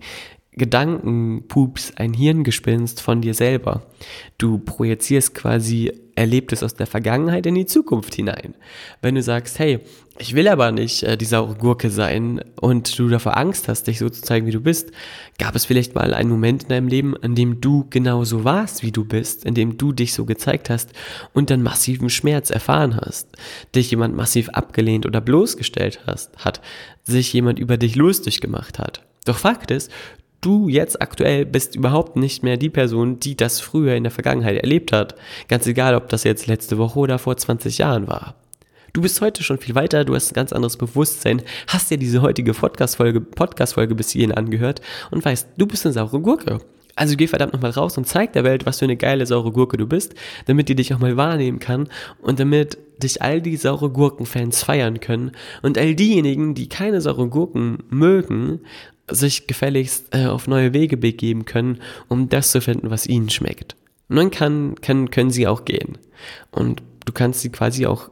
Gedankenpups, 0.54 1.94
ein 1.96 2.14
Hirngespinst 2.14 3.02
von 3.02 3.22
dir 3.22 3.34
selber. 3.34 3.84
Du 4.38 4.60
projizierst 4.60 5.34
quasi 5.34 5.94
Erlebtes 6.16 6.62
aus 6.62 6.76
der 6.76 6.88
Vergangenheit 6.88 7.46
in 7.46 7.56
die 7.56 7.66
Zukunft 7.66 8.14
hinein. 8.14 8.56
Wenn 9.02 9.16
du 9.16 9.24
sagst, 9.24 9.60
hey, 9.60 9.80
ich 10.18 10.36
will 10.36 10.50
aber 10.50 10.74
nicht 10.74 11.04
äh, 11.04 11.18
die 11.18 11.26
saure 11.26 11.56
Gurke 11.56 11.90
sein 11.90 12.42
und 12.60 13.00
du 13.00 13.08
davor 13.08 13.38
Angst 13.38 13.70
hast, 13.70 13.88
dich 13.88 14.00
so 14.00 14.10
zu 14.10 14.22
zeigen, 14.22 14.46
wie 14.46 14.52
du 14.52 14.60
bist, 14.60 14.92
gab 15.40 15.56
es 15.56 15.66
vielleicht 15.66 15.96
mal 15.96 16.14
einen 16.14 16.30
Moment 16.30 16.64
in 16.64 16.70
deinem 16.70 16.88
Leben, 16.90 17.16
in 17.16 17.34
dem 17.34 17.62
du 17.62 17.88
genauso 17.90 18.44
warst, 18.44 18.84
wie 18.84 18.92
du 18.92 19.06
bist, 19.06 19.46
in 19.46 19.56
dem 19.56 19.78
du 19.78 19.94
dich 19.94 20.14
so 20.14 20.26
gezeigt 20.26 20.70
hast 20.70 20.92
und 21.34 21.50
dann 21.50 21.64
massiven 21.64 22.10
Schmerz 22.10 22.50
erfahren 22.50 23.00
hast, 23.00 23.30
dich 23.74 23.90
jemand 23.90 24.16
massiv 24.16 24.50
abgelehnt 24.50 25.06
oder 25.06 25.22
bloßgestellt 25.22 26.02
hast, 26.06 26.38
hat, 26.38 26.62
sich 27.04 27.32
jemand 27.32 27.58
über 27.58 27.78
dich 27.78 27.96
lustig 27.96 28.42
gemacht 28.42 28.80
hat. 28.80 29.02
Doch 29.26 29.38
Fakt 29.38 29.70
ist, 29.72 29.92
du 30.41 30.67
jetzt 30.67 31.01
aktuell 31.01 31.45
bist 31.45 31.75
überhaupt 31.75 32.15
nicht 32.15 32.43
mehr 32.43 32.58
die 32.58 32.69
Person, 32.69 33.19
die 33.19 33.38
das 33.38 33.60
früher 33.62 33.95
in 33.95 34.04
der 34.04 34.12
Vergangenheit 34.12 34.58
erlebt 34.58 34.91
hat. 34.91 35.15
Ganz 35.47 35.67
egal, 35.67 35.95
ob 35.95 36.10
das 36.10 36.23
jetzt 36.23 36.47
letzte 36.47 36.77
Woche 36.77 36.99
oder 36.99 37.19
vor 37.19 37.38
20 37.38 37.77
Jahren 37.77 38.08
war. 38.08 38.36
Du 38.93 39.01
bist 39.01 39.21
heute 39.21 39.41
schon 39.41 39.58
viel 39.58 39.75
weiter, 39.75 40.04
du 40.04 40.15
hast 40.15 40.32
ein 40.32 40.36
ganz 40.36 40.51
anderes 40.51 40.75
Bewusstsein, 40.75 41.41
hast 41.67 41.89
dir 41.89 41.97
diese 41.97 42.21
heutige 42.21 42.54
Podcast-Folge 42.54 43.21
Podcast 43.21 43.77
-Folge 43.77 43.93
bis 43.93 44.10
hierhin 44.10 44.34
angehört 44.34 44.82
und 45.12 45.23
weißt, 45.23 45.47
du 45.56 45.65
bist 45.65 45.86
eine 45.86 45.93
saure 45.93 46.19
Gurke. 46.19 46.60
Also 46.95 47.15
geh 47.15 47.27
verdammt 47.27 47.54
nochmal 47.54 47.71
raus 47.71 47.97
und 47.97 48.06
zeig 48.06 48.34
der 48.34 48.43
Welt, 48.43 48.65
was 48.65 48.80
für 48.80 48.86
eine 48.86 48.97
geile 48.97 49.25
saure 49.25 49.54
Gurke 49.54 49.77
du 49.77 49.88
bist, 49.88 50.13
damit 50.45 50.67
die 50.67 50.75
dich 50.75 50.93
auch 50.93 50.99
mal 50.99 51.15
wahrnehmen 51.15 51.60
kann 51.60 51.88
und 52.21 52.41
damit 52.41 52.77
dich 53.01 53.21
all 53.21 53.41
die 53.41 53.56
saure 53.56 53.89
Gurken-Fans 53.89 54.63
feiern 54.63 54.99
können 54.99 55.32
und 55.62 55.77
all 55.77 55.95
diejenigen, 55.95 56.54
die 56.54 56.67
keine 56.67 56.99
saure 56.99 57.27
Gurken 57.30 57.80
mögen, 57.89 58.60
sich 59.12 59.47
gefälligst 59.47 60.08
äh, 60.12 60.26
auf 60.26 60.47
neue 60.47 60.74
Wege 60.74 60.97
begeben 60.97 61.45
können, 61.45 61.82
um 62.08 62.30
das 62.30 62.52
zu 62.52 62.62
finden, 62.62 62.89
was 62.89 63.08
ihnen 63.08 63.30
schmeckt. 63.30 63.76
Und 64.10 64.17
dann 64.17 64.32
kann, 64.32 64.76
kann, 64.82 65.10
können 65.10 65.32
sie 65.32 65.47
auch 65.47 65.65
gehen. 65.65 65.97
Und 66.52 66.84
du 67.06 67.13
kannst 67.13 67.41
sie 67.41 67.50
quasi 67.50 67.86
auch 67.86 68.10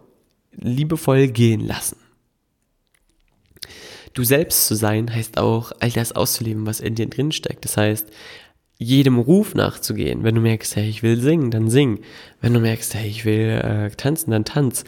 liebevoll 0.52 1.28
gehen 1.28 1.66
lassen. 1.66 1.98
Du 4.14 4.24
selbst 4.24 4.68
zu 4.68 4.76
sein 4.76 5.14
heißt 5.14 5.38
auch, 5.38 5.72
all 5.80 5.92
das 5.92 6.12
auszuleben, 6.12 6.66
was 6.66 6.80
in 6.80 6.96
dir 6.96 7.08
drin 7.08 7.32
steckt. 7.32 7.64
Das 7.66 7.78
heißt, 7.78 8.08
jedem 8.78 9.20
Ruf 9.20 9.56
nachzugehen. 9.56 10.24
Wenn 10.24 10.36
du 10.36 10.42
merkst, 10.42 10.76
hey, 10.76 10.90
ich 10.90 11.04
will 11.04 11.20
singen, 11.20 11.52
dann 11.52 11.70
sing. 11.70 12.00
Wenn 12.42 12.54
du 12.54 12.60
merkst, 12.60 12.96
hey, 12.96 13.08
ich 13.08 13.26
will 13.26 13.62
äh, 13.64 13.90
tanzen, 13.92 14.32
dann 14.32 14.46
tanz. 14.46 14.86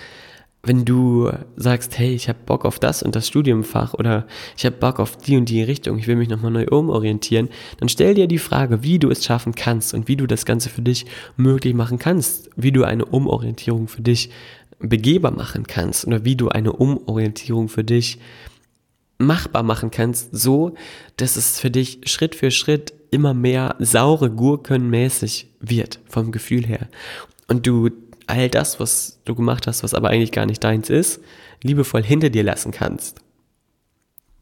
Wenn 0.63 0.85
du 0.85 1.31
sagst, 1.55 1.97
hey, 1.97 2.13
ich 2.13 2.29
habe 2.29 2.37
Bock 2.45 2.65
auf 2.65 2.77
das 2.77 3.01
und 3.01 3.15
das 3.15 3.27
Studiumfach 3.27 3.95
oder 3.95 4.27
ich 4.55 4.65
habe 4.65 4.75
Bock 4.75 4.99
auf 4.99 5.17
die 5.17 5.35
und 5.35 5.49
die 5.49 5.63
Richtung, 5.63 5.97
ich 5.97 6.05
will 6.05 6.15
mich 6.15 6.29
nochmal 6.29 6.51
neu 6.51 6.67
umorientieren, 6.67 7.49
dann 7.79 7.89
stell 7.89 8.13
dir 8.13 8.27
die 8.27 8.37
Frage, 8.37 8.83
wie 8.83 8.99
du 8.99 9.09
es 9.09 9.25
schaffen 9.25 9.55
kannst 9.55 9.95
und 9.95 10.07
wie 10.07 10.15
du 10.15 10.27
das 10.27 10.45
Ganze 10.45 10.69
für 10.69 10.83
dich 10.83 11.07
möglich 11.35 11.73
machen 11.73 11.97
kannst, 11.97 12.51
wie 12.55 12.71
du 12.71 12.83
eine 12.83 13.05
Umorientierung 13.05 13.87
für 13.87 14.03
dich 14.03 14.29
begehbar 14.77 15.31
machen 15.31 15.65
kannst 15.65 16.05
oder 16.05 16.25
wie 16.25 16.35
du 16.35 16.49
eine 16.49 16.73
Umorientierung 16.73 17.67
für 17.67 17.83
dich 17.83 18.19
machbar 19.17 19.63
machen 19.63 19.91
kannst, 19.91 20.29
so 20.35 20.75
dass 21.17 21.37
es 21.37 21.59
für 21.59 21.71
dich 21.71 22.01
Schritt 22.05 22.35
für 22.35 22.51
Schritt 22.51 22.93
immer 23.11 23.33
mehr 23.33 23.75
saure 23.79 24.29
Gurken 24.29 24.89
mäßig 24.89 25.47
wird 25.59 25.99
vom 26.07 26.31
Gefühl 26.31 26.65
her. 26.65 26.87
Und 27.47 27.67
du 27.67 27.89
all 28.31 28.49
das, 28.49 28.79
was 28.79 29.19
du 29.25 29.35
gemacht 29.35 29.67
hast, 29.67 29.83
was 29.83 29.93
aber 29.93 30.09
eigentlich 30.09 30.31
gar 30.31 30.45
nicht 30.45 30.63
deins 30.63 30.89
ist, 30.89 31.21
liebevoll 31.63 32.03
hinter 32.03 32.29
dir 32.29 32.43
lassen 32.43 32.71
kannst. 32.71 33.19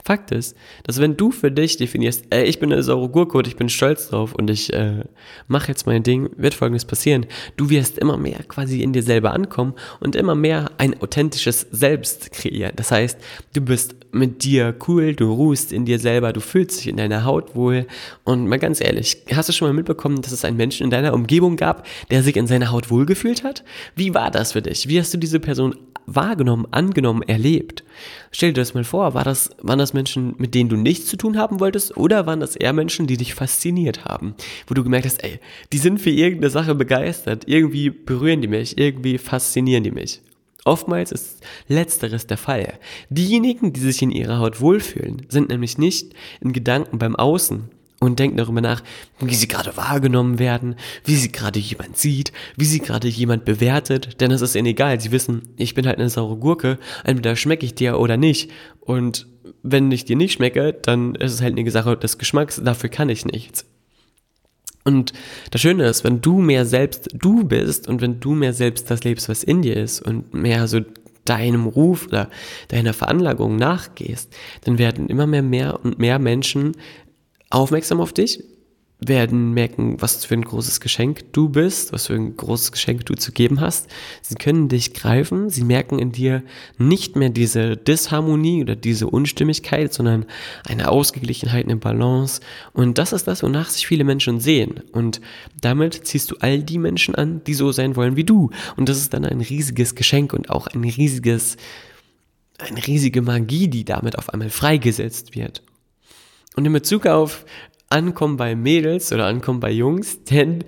Fakt 0.09 0.31
ist, 0.31 0.57
dass 0.85 0.99
wenn 0.99 1.17
du 1.17 1.29
für 1.29 1.51
dich 1.51 1.77
definierst, 1.77 2.25
ey, 2.31 2.45
ich 2.45 2.57
bin 2.57 2.73
eine 2.73 2.81
saure 2.81 3.09
Gurke 3.09 3.37
und 3.37 3.45
ich 3.45 3.57
bin 3.57 3.69
stolz 3.69 4.09
drauf 4.09 4.33
und 4.33 4.49
ich 4.49 4.73
äh, 4.73 5.03
mache 5.47 5.67
jetzt 5.67 5.85
mein 5.85 6.01
Ding, 6.01 6.31
wird 6.35 6.55
folgendes 6.55 6.83
passieren. 6.83 7.27
Du 7.57 7.69
wirst 7.69 7.99
immer 7.99 8.17
mehr 8.17 8.39
quasi 8.47 8.81
in 8.81 8.91
dir 8.91 9.03
selber 9.03 9.33
ankommen 9.33 9.75
und 9.99 10.15
immer 10.15 10.33
mehr 10.33 10.71
ein 10.79 10.99
authentisches 10.99 11.67
Selbst 11.69 12.31
kreieren. 12.31 12.71
Das 12.75 12.89
heißt, 12.89 13.19
du 13.53 13.61
bist 13.61 13.97
mit 14.11 14.43
dir 14.43 14.75
cool, 14.87 15.13
du 15.13 15.31
ruhst 15.31 15.71
in 15.71 15.85
dir 15.85 15.99
selber, 15.99 16.33
du 16.33 16.39
fühlst 16.39 16.79
dich 16.79 16.87
in 16.87 16.97
deiner 16.97 17.23
Haut 17.23 17.55
wohl 17.55 17.85
und 18.23 18.47
mal 18.47 18.57
ganz 18.57 18.81
ehrlich, 18.81 19.17
hast 19.31 19.49
du 19.49 19.53
schon 19.53 19.67
mal 19.67 19.73
mitbekommen, 19.73 20.23
dass 20.23 20.31
es 20.31 20.43
einen 20.43 20.57
Menschen 20.57 20.85
in 20.85 20.89
deiner 20.89 21.13
Umgebung 21.13 21.55
gab, 21.55 21.85
der 22.09 22.23
sich 22.23 22.35
in 22.35 22.47
seiner 22.47 22.71
Haut 22.71 22.89
wohlgefühlt 22.89 23.43
hat? 23.43 23.63
Wie 23.95 24.15
war 24.15 24.31
das 24.31 24.53
für 24.53 24.63
dich? 24.63 24.87
Wie 24.87 24.99
hast 24.99 25.13
du 25.13 25.19
diese 25.19 25.39
Person 25.39 25.75
wahrgenommen, 26.07 26.67
angenommen, 26.71 27.21
erlebt? 27.21 27.83
Stell 28.31 28.53
dir 28.53 28.61
das 28.61 28.73
mal 28.73 28.83
vor, 28.83 29.13
war 29.13 29.23
das, 29.23 29.49
waren 29.61 29.79
das 29.79 29.93
Menschen, 29.99 30.33
mit 30.37 30.55
denen 30.55 30.69
du 30.69 30.77
nichts 30.77 31.07
zu 31.07 31.17
tun 31.17 31.37
haben 31.37 31.59
wolltest, 31.59 31.97
oder 31.97 32.25
waren 32.25 32.39
das 32.39 32.55
eher 32.55 32.71
Menschen, 32.71 33.05
die 33.05 33.17
dich 33.17 33.33
fasziniert 33.33 34.05
haben? 34.05 34.33
Wo 34.65 34.73
du 34.73 34.81
gemerkt 34.81 35.05
hast, 35.05 35.21
ey, 35.25 35.39
die 35.73 35.77
sind 35.77 35.99
für 35.99 36.09
irgendeine 36.09 36.49
Sache 36.49 36.73
begeistert, 36.73 37.43
irgendwie 37.47 37.89
berühren 37.89 38.41
die 38.41 38.47
mich, 38.47 38.77
irgendwie 38.77 39.17
faszinieren 39.17 39.83
die 39.83 39.91
mich. 39.91 40.21
Oftmals 40.63 41.11
ist 41.11 41.41
letzteres 41.67 42.27
der 42.27 42.37
Fall. 42.37 42.79
Diejenigen, 43.09 43.73
die 43.73 43.81
sich 43.81 44.01
in 44.01 44.11
ihrer 44.11 44.39
Haut 44.39 44.61
wohlfühlen, 44.61 45.25
sind 45.27 45.49
nämlich 45.49 45.77
nicht 45.77 46.13
in 46.39 46.53
Gedanken 46.53 46.97
beim 46.97 47.17
Außen, 47.17 47.69
und 47.99 48.19
denken 48.19 48.37
darüber 48.37 48.61
nach, 48.61 48.81
wie 49.19 49.35
sie 49.35 49.47
gerade 49.47 49.75
wahrgenommen 49.75 50.39
werden, 50.39 50.75
wie 51.03 51.15
sie 51.15 51.31
gerade 51.31 51.59
jemand 51.59 51.97
sieht, 51.97 52.31
wie 52.55 52.65
sie 52.65 52.79
gerade 52.79 53.07
jemand 53.07 53.45
bewertet, 53.45 54.21
denn 54.21 54.31
es 54.31 54.41
ist 54.41 54.55
ihnen 54.55 54.67
egal. 54.67 54.99
Sie 55.01 55.11
wissen, 55.11 55.41
ich 55.57 55.73
bin 55.73 55.85
halt 55.85 55.99
eine 55.99 56.09
saure 56.09 56.37
Gurke, 56.37 56.79
entweder 57.03 57.35
schmecke 57.35 57.65
ich 57.65 57.75
dir 57.75 57.99
oder 57.99 58.17
nicht. 58.17 58.49
Und 58.79 59.27
wenn 59.63 59.91
ich 59.91 60.05
dir 60.05 60.15
nicht 60.15 60.33
schmecke, 60.33 60.73
dann 60.73 61.15
ist 61.15 61.33
es 61.33 61.41
halt 61.41 61.57
eine 61.57 61.71
Sache 61.71 61.97
des 61.97 62.17
Geschmacks, 62.17 62.61
dafür 62.63 62.89
kann 62.89 63.09
ich 63.09 63.25
nichts. 63.25 63.65
Und 64.83 65.13
das 65.51 65.61
Schöne 65.61 65.85
ist, 65.87 66.03
wenn 66.03 66.21
du 66.21 66.39
mehr 66.39 66.65
selbst 66.65 67.09
du 67.13 67.43
bist 67.43 67.87
und 67.87 68.01
wenn 68.01 68.19
du 68.19 68.31
mehr 68.31 68.53
selbst 68.53 68.89
das 68.89 69.03
lebst, 69.03 69.29
was 69.29 69.43
in 69.43 69.61
dir 69.61 69.75
ist 69.77 70.01
und 70.01 70.33
mehr 70.33 70.67
so 70.67 70.79
deinem 71.25 71.67
Ruf 71.67 72.07
oder 72.07 72.29
deiner 72.69 72.93
Veranlagung 72.93 73.55
nachgehst, 73.55 74.33
dann 74.63 74.77
werden 74.77 75.07
immer 75.07 75.27
mehr, 75.27 75.43
mehr 75.43 75.79
und 75.83 75.99
mehr 75.99 76.17
Menschen 76.17 76.75
aufmerksam 77.49 78.01
auf 78.01 78.13
dich, 78.13 78.43
werden 79.01 79.53
merken, 79.53 80.01
was 80.01 80.25
für 80.25 80.33
ein 80.33 80.43
großes 80.43 80.81
Geschenk 80.81 81.31
du 81.31 81.47
bist, 81.47 81.93
was 81.93 82.07
für 82.07 82.15
ein 82.15 82.35
großes 82.35 82.73
Geschenk 82.73 83.05
du 83.05 83.15
zu 83.15 83.31
geben 83.31 83.61
hast. 83.61 83.87
Sie 84.21 84.35
können 84.35 84.67
dich 84.67 84.93
greifen, 84.93 85.49
sie 85.49 85.63
merken 85.63 85.99
in 85.99 86.11
dir 86.11 86.43
nicht 86.77 87.15
mehr 87.15 87.29
diese 87.29 87.77
Disharmonie 87.77 88.61
oder 88.61 88.75
diese 88.75 89.07
Unstimmigkeit, 89.07 89.93
sondern 89.93 90.25
eine 90.67 90.89
Ausgeglichenheit, 90.89 91.65
eine 91.65 91.77
Balance. 91.77 92.41
Und 92.73 92.97
das 92.97 93.13
ist 93.13 93.25
das, 93.25 93.41
wonach 93.41 93.69
sich 93.69 93.87
viele 93.87 94.03
Menschen 94.03 94.41
sehen. 94.41 94.81
Und 94.91 95.21
damit 95.61 96.05
ziehst 96.05 96.31
du 96.31 96.35
all 96.41 96.61
die 96.61 96.77
Menschen 96.77 97.15
an, 97.15 97.41
die 97.45 97.53
so 97.53 97.71
sein 97.71 97.95
wollen 97.95 98.17
wie 98.17 98.25
du. 98.25 98.49
Und 98.75 98.89
das 98.89 98.97
ist 98.97 99.13
dann 99.13 99.23
ein 99.23 99.39
riesiges 99.39 99.95
Geschenk 99.95 100.33
und 100.33 100.49
auch 100.49 100.67
ein 100.67 100.83
riesiges, 100.83 101.55
eine 102.57 102.85
riesige 102.85 103.21
Magie, 103.21 103.69
die 103.69 103.85
damit 103.85 104.17
auf 104.17 104.33
einmal 104.33 104.49
freigesetzt 104.49 105.35
wird. 105.35 105.63
Und 106.55 106.65
in 106.65 106.73
Bezug 106.73 107.05
auf 107.05 107.45
Ankommen 107.89 108.37
bei 108.37 108.55
Mädels 108.55 109.11
oder 109.11 109.25
Ankommen 109.25 109.59
bei 109.59 109.71
Jungs, 109.71 110.23
denn 110.23 110.63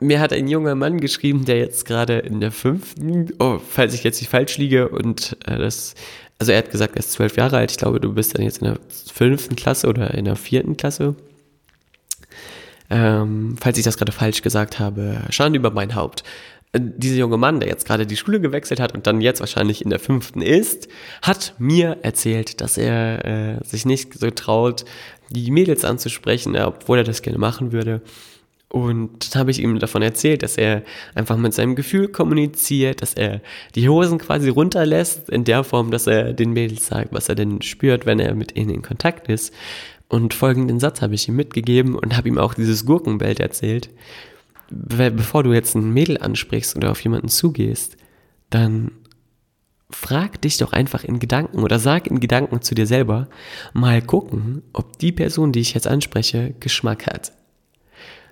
mir 0.00 0.20
hat 0.20 0.32
ein 0.32 0.48
junger 0.48 0.74
Mann 0.74 1.00
geschrieben, 1.00 1.44
der 1.44 1.58
jetzt 1.58 1.84
gerade 1.84 2.18
in 2.18 2.40
der 2.40 2.50
fünften, 2.50 3.28
oh, 3.38 3.58
falls 3.58 3.94
ich 3.94 4.02
jetzt 4.02 4.20
nicht 4.20 4.30
falsch 4.30 4.56
liege, 4.56 4.88
und 4.88 5.36
äh, 5.44 5.58
das, 5.58 5.94
also 6.38 6.52
er 6.52 6.58
hat 6.58 6.70
gesagt, 6.70 6.96
er 6.96 7.00
ist 7.00 7.12
zwölf 7.12 7.36
Jahre 7.36 7.58
alt. 7.58 7.70
Ich 7.70 7.76
glaube, 7.76 8.00
du 8.00 8.12
bist 8.14 8.34
dann 8.34 8.44
jetzt 8.44 8.58
in 8.58 8.68
der 8.68 8.78
fünften 9.12 9.56
Klasse 9.56 9.88
oder 9.88 10.14
in 10.14 10.24
der 10.24 10.36
vierten 10.36 10.76
Klasse. 10.76 11.14
Ähm, 12.88 13.56
falls 13.60 13.78
ich 13.78 13.84
das 13.84 13.98
gerade 13.98 14.12
falsch 14.12 14.42
gesagt 14.42 14.78
habe, 14.78 15.20
Schande 15.28 15.58
über 15.58 15.70
mein 15.70 15.94
Haupt 15.94 16.24
dieser 16.72 17.16
junge 17.16 17.36
Mann, 17.36 17.60
der 17.60 17.68
jetzt 17.68 17.86
gerade 17.86 18.06
die 18.06 18.16
Schule 18.16 18.40
gewechselt 18.40 18.78
hat 18.78 18.94
und 18.94 19.06
dann 19.06 19.20
jetzt 19.20 19.40
wahrscheinlich 19.40 19.82
in 19.82 19.90
der 19.90 19.98
fünften 19.98 20.40
ist, 20.40 20.88
hat 21.20 21.54
mir 21.58 21.98
erzählt, 22.02 22.60
dass 22.60 22.78
er 22.78 23.24
äh, 23.24 23.64
sich 23.64 23.84
nicht 23.86 24.14
so 24.14 24.30
traut, 24.30 24.84
die 25.30 25.50
Mädels 25.50 25.84
anzusprechen, 25.84 26.56
obwohl 26.56 26.98
er 26.98 27.04
das 27.04 27.22
gerne 27.22 27.38
machen 27.38 27.72
würde. 27.72 28.02
Und 28.68 29.34
dann 29.34 29.40
habe 29.40 29.50
ich 29.50 29.60
ihm 29.60 29.80
davon 29.80 30.02
erzählt, 30.02 30.44
dass 30.44 30.56
er 30.56 30.84
einfach 31.16 31.36
mit 31.36 31.54
seinem 31.54 31.74
Gefühl 31.74 32.06
kommuniziert, 32.06 33.02
dass 33.02 33.14
er 33.14 33.40
die 33.74 33.88
Hosen 33.88 34.18
quasi 34.18 34.48
runterlässt, 34.48 35.28
in 35.28 35.42
der 35.42 35.64
Form, 35.64 35.90
dass 35.90 36.06
er 36.06 36.32
den 36.34 36.52
Mädels 36.52 36.86
sagt, 36.86 37.12
was 37.12 37.28
er 37.28 37.34
denn 37.34 37.62
spürt, 37.62 38.06
wenn 38.06 38.20
er 38.20 38.36
mit 38.36 38.56
ihnen 38.56 38.70
in 38.70 38.82
Kontakt 38.82 39.28
ist. 39.28 39.52
Und 40.08 40.34
folgenden 40.34 40.78
Satz 40.78 41.02
habe 41.02 41.14
ich 41.16 41.26
ihm 41.26 41.34
mitgegeben 41.34 41.96
und 41.96 42.16
habe 42.16 42.28
ihm 42.28 42.38
auch 42.38 42.54
dieses 42.54 42.86
Gurkenbild 42.86 43.40
erzählt 43.40 43.90
bevor 44.70 45.42
du 45.42 45.52
jetzt 45.52 45.74
ein 45.74 45.92
Mädel 45.92 46.18
ansprichst 46.18 46.76
oder 46.76 46.90
auf 46.90 47.00
jemanden 47.02 47.28
zugehst, 47.28 47.96
dann 48.50 48.92
frag 49.90 50.40
dich 50.42 50.56
doch 50.56 50.72
einfach 50.72 51.04
in 51.04 51.18
Gedanken 51.18 51.62
oder 51.62 51.78
sag 51.78 52.06
in 52.06 52.20
Gedanken 52.20 52.62
zu 52.62 52.74
dir 52.74 52.86
selber, 52.86 53.28
mal 53.72 54.00
gucken, 54.00 54.62
ob 54.72 54.98
die 54.98 55.12
Person, 55.12 55.52
die 55.52 55.60
ich 55.60 55.74
jetzt 55.74 55.88
anspreche, 55.88 56.54
Geschmack 56.60 57.06
hat. 57.06 57.32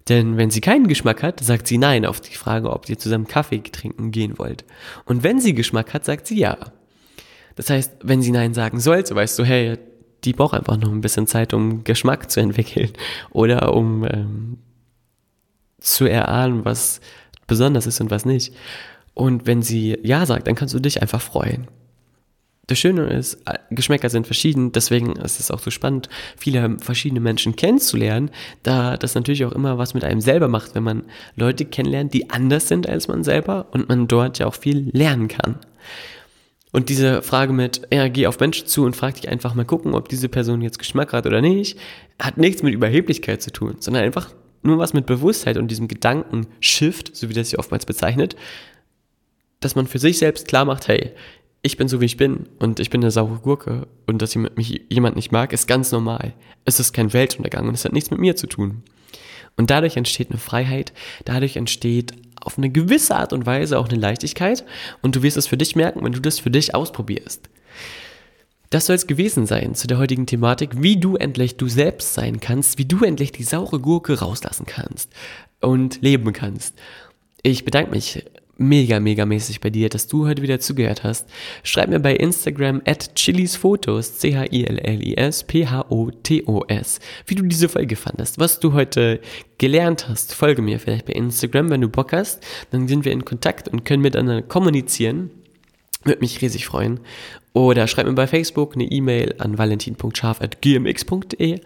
Denn 0.09 0.37
wenn 0.37 0.51
sie 0.51 0.61
keinen 0.61 0.88
Geschmack 0.88 1.22
hat, 1.22 1.40
sagt 1.40 1.66
sie 1.66 1.77
nein 1.77 2.07
auf 2.07 2.20
die 2.20 2.37
Frage, 2.37 2.70
ob 2.70 2.88
ihr 2.88 2.98
zusammen 2.98 3.27
Kaffee 3.27 3.61
trinken 3.61 4.11
gehen 4.11 4.38
wollt. 4.38 4.64
Und 5.05 5.22
wenn 5.22 5.40
sie 5.40 5.55
Geschmack 5.55 5.92
hat, 5.92 6.05
sagt 6.05 6.27
sie 6.27 6.38
ja. 6.38 6.57
Das 7.57 7.68
heißt, 7.68 7.96
wenn 8.03 8.22
sie 8.22 8.31
nein 8.31 8.55
sagen 8.55 8.81
sollte, 8.81 9.14
weißt 9.14 9.38
du, 9.38 9.44
hey, 9.44 9.79
die 10.24 10.33
braucht 10.33 10.55
einfach 10.55 10.77
noch 10.79 10.90
ein 10.90 11.01
bisschen 11.01 11.27
Zeit, 11.27 11.53
um 11.53 11.85
Geschmack 11.85 12.31
zu 12.31 12.40
entwickeln 12.40 12.90
oder 13.31 13.74
um 13.74 14.05
ähm, 14.05 14.59
zu 15.81 16.07
erahnen, 16.07 16.64
was 16.64 17.01
besonders 17.47 17.87
ist 17.87 18.01
und 18.01 18.11
was 18.11 18.25
nicht. 18.25 18.55
Und 19.14 19.47
wenn 19.47 19.62
sie 19.62 19.99
Ja 20.03 20.27
sagt, 20.27 20.47
dann 20.47 20.55
kannst 20.55 20.75
du 20.75 20.79
dich 20.79 21.03
einfach 21.03 21.21
freuen. 21.21 21.67
Das 22.69 22.79
Schöne 22.79 23.07
ist, 23.07 23.38
Geschmäcker 23.71 24.11
sind 24.11 24.27
verschieden, 24.27 24.73
deswegen 24.73 25.17
ist 25.17 25.41
es 25.41 25.51
auch 25.51 25.59
so 25.59 25.71
spannend, 25.71 26.11
viele 26.37 26.77
verschiedene 26.79 27.19
Menschen 27.19 27.57
kennenzulernen, 27.57 28.31
da 28.62 28.99
das 28.99 29.14
natürlich 29.14 29.47
auch 29.47 29.53
immer 29.53 29.79
was 29.79 29.95
mit 29.95 30.05
einem 30.05 30.21
selber 30.21 30.49
macht, 30.49 30.75
wenn 30.75 30.83
man 30.83 31.05
Leute 31.35 31.64
kennenlernt, 31.64 32.12
die 32.12 32.29
anders 32.29 32.69
sind 32.69 32.87
als 32.87 33.09
man 33.09 33.25
selber 33.25 33.69
und 33.71 33.88
man 33.88 34.07
dort 34.07 34.38
ja 34.38 34.47
auch 34.47 34.55
viel 34.55 34.91
lernen 34.93 35.29
kann. 35.29 35.57
Und 36.71 36.91
diese 36.91 37.23
Frage 37.23 37.55
mit, 37.55 37.88
ja, 37.91 38.09
geh 38.09 38.27
auf 38.27 38.38
Menschen 38.38 38.67
zu 38.67 38.85
und 38.85 38.95
frag 38.95 39.14
dich 39.14 39.31
einfach 39.31 39.55
mal 39.55 39.64
gucken, 39.64 39.95
ob 39.95 40.11
diese 40.11 40.29
Person 40.29 40.61
jetzt 40.61 40.79
Geschmack 40.79 41.14
hat 41.14 41.27
oder 41.27 41.41
nicht, 41.41 41.79
hat 42.21 42.37
nichts 42.37 42.62
mit 42.62 42.75
Überheblichkeit 42.75 43.41
zu 43.41 43.51
tun, 43.51 43.77
sondern 43.81 44.05
einfach 44.05 44.35
nur 44.62 44.79
was 44.79 44.92
mit 44.92 45.07
Bewusstheit 45.07 45.57
und 45.57 45.71
diesem 45.71 45.88
Gedankenshift, 45.88 47.14
so 47.16 47.29
wie 47.29 47.35
das 47.35 47.51
sich 47.51 47.59
oftmals 47.59 47.87
bezeichnet, 47.87 48.37
dass 49.61 49.75
man 49.75 49.87
für 49.87 49.99
sich 49.99 50.18
selbst 50.18 50.49
klar 50.49 50.64
macht, 50.64 50.88
hey, 50.88 51.12
ich 51.62 51.77
bin 51.77 51.88
so 51.88 52.01
wie 52.01 52.07
ich 52.07 52.16
bin 52.16 52.49
und 52.59 52.79
ich 52.79 52.90
bin 52.90 53.03
eine 53.03 53.11
saure 53.11 53.38
Gurke 53.38 53.88
und 54.07 54.23
dass 54.23 54.37
mich 54.37 54.83
jemand 54.88 55.16
nicht 55.16 55.33
mag, 55.33 55.53
ist 55.53 55.66
ganz 55.66 55.90
normal. 55.90 56.35
Es 56.64 56.79
ist 56.79 56.92
kein 56.92 57.12
Weltuntergang 57.12 57.66
und 57.66 57.75
es 57.75 57.85
hat 57.85 57.92
nichts 57.92 58.11
mit 58.11 58.21
mir 58.21 58.37
zu 58.37 58.47
tun. 58.47 58.83
Und 59.57 59.71
dadurch 59.71 59.97
entsteht 59.97 60.31
eine 60.31 60.38
Freiheit, 60.38 60.92
dadurch 61.25 61.57
entsteht 61.57 62.12
auf 62.40 62.59
eine 62.59 62.71
gewisse 62.71 63.16
Art 63.16 63.33
und 63.33 63.47
Weise 63.47 63.79
auch 63.79 63.88
eine 63.88 63.99
Leichtigkeit 63.99 64.64
und 65.03 65.16
du 65.16 65.23
wirst 65.23 65.37
es 65.37 65.49
für 65.49 65.57
dich 65.57 65.75
merken, 65.75 66.05
wenn 66.05 66.12
du 66.12 66.21
das 66.21 66.38
für 66.38 66.51
dich 66.51 66.77
ausprobierst. 66.77 67.51
Das 68.70 68.87
soll 68.87 68.96
es 68.96 69.07
gewesen 69.07 69.46
sein 69.46 69.74
zu 69.74 69.87
der 69.87 69.98
heutigen 69.98 70.26
Thematik, 70.26 70.83
wie 70.83 70.98
du 70.98 71.16
endlich 71.16 71.57
du 71.57 71.68
selbst 71.68 72.12
sein 72.12 72.38
kannst, 72.38 72.78
wie 72.78 72.85
du 72.85 73.02
endlich 73.02 73.33
die 73.33 73.42
saure 73.42 73.81
Gurke 73.81 74.18
rauslassen 74.18 74.66
kannst 74.66 75.11
und 75.61 76.02
leben 76.02 76.33
kannst. 76.35 76.74
Ich 77.42 77.64
bedanke 77.64 77.92
mich 77.92 78.24
mega, 78.59 79.00
mega 79.00 79.24
mäßig 79.24 79.61
bei 79.61 79.70
dir, 79.70 79.88
dass 79.88 80.07
du 80.07 80.26
heute 80.26 80.42
wieder 80.42 80.61
zugehört 80.61 81.04
hast. 81.04 81.28
Schreib 81.62 81.88
mir 81.88 82.00
bei 82.00 82.14
Instagram 82.14 82.83
at 82.85 83.14
chilisfotos, 83.14 84.18
C-H-I-L-L-I-S, 84.18 85.44
P-H-O-T-O-S, 85.44 87.00
wie 87.26 87.35
du 87.35 87.44
diese 87.44 87.68
Folge 87.68 87.96
fandest, 87.96 88.38
was 88.38 88.61
du 88.61 88.74
heute 88.74 89.20
gelernt 89.57 90.09
hast. 90.09 90.35
Folge 90.35 90.61
mir 90.61 90.78
vielleicht 90.81 91.07
bei 91.07 91.14
Instagram, 91.14 91.70
wenn 91.70 91.81
du 91.81 91.88
Bock 91.88 92.12
hast. 92.12 92.44
Dann 92.70 92.88
sind 92.88 93.04
wir 93.04 93.12
in 93.12 93.24
Kontakt 93.24 93.68
und 93.68 93.85
können 93.85 94.02
miteinander 94.02 94.42
kommunizieren. 94.42 95.31
Würde 96.04 96.20
mich 96.20 96.40
riesig 96.42 96.66
freuen. 96.66 97.00
Oder 97.59 97.87
schreib 97.88 98.07
mir 98.07 98.12
bei 98.12 98.29
Facebook 98.29 98.77
eine 98.77 98.85
E-Mail 98.85 99.35
an 99.38 99.59
valentin.scharf.gmx.de 99.59 101.61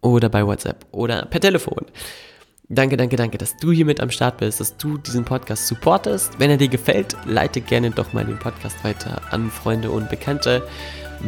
oder 0.00 0.28
bei 0.28 0.46
WhatsApp 0.46 0.86
oder 0.92 1.26
per 1.26 1.40
Telefon. 1.40 1.84
Danke, 2.68 2.96
danke, 2.96 3.16
danke, 3.16 3.38
dass 3.38 3.56
du 3.56 3.72
hier 3.72 3.84
mit 3.84 4.00
am 4.00 4.12
Start 4.12 4.36
bist, 4.36 4.60
dass 4.60 4.76
du 4.76 4.98
diesen 4.98 5.24
Podcast 5.24 5.66
supportest. 5.66 6.38
Wenn 6.38 6.50
er 6.50 6.58
dir 6.58 6.68
gefällt, 6.68 7.16
leite 7.26 7.60
gerne 7.60 7.90
doch 7.90 8.12
mal 8.12 8.24
den 8.24 8.38
Podcast 8.38 8.84
weiter 8.84 9.20
an 9.32 9.50
Freunde 9.50 9.90
und 9.90 10.08
Bekannte. 10.10 10.62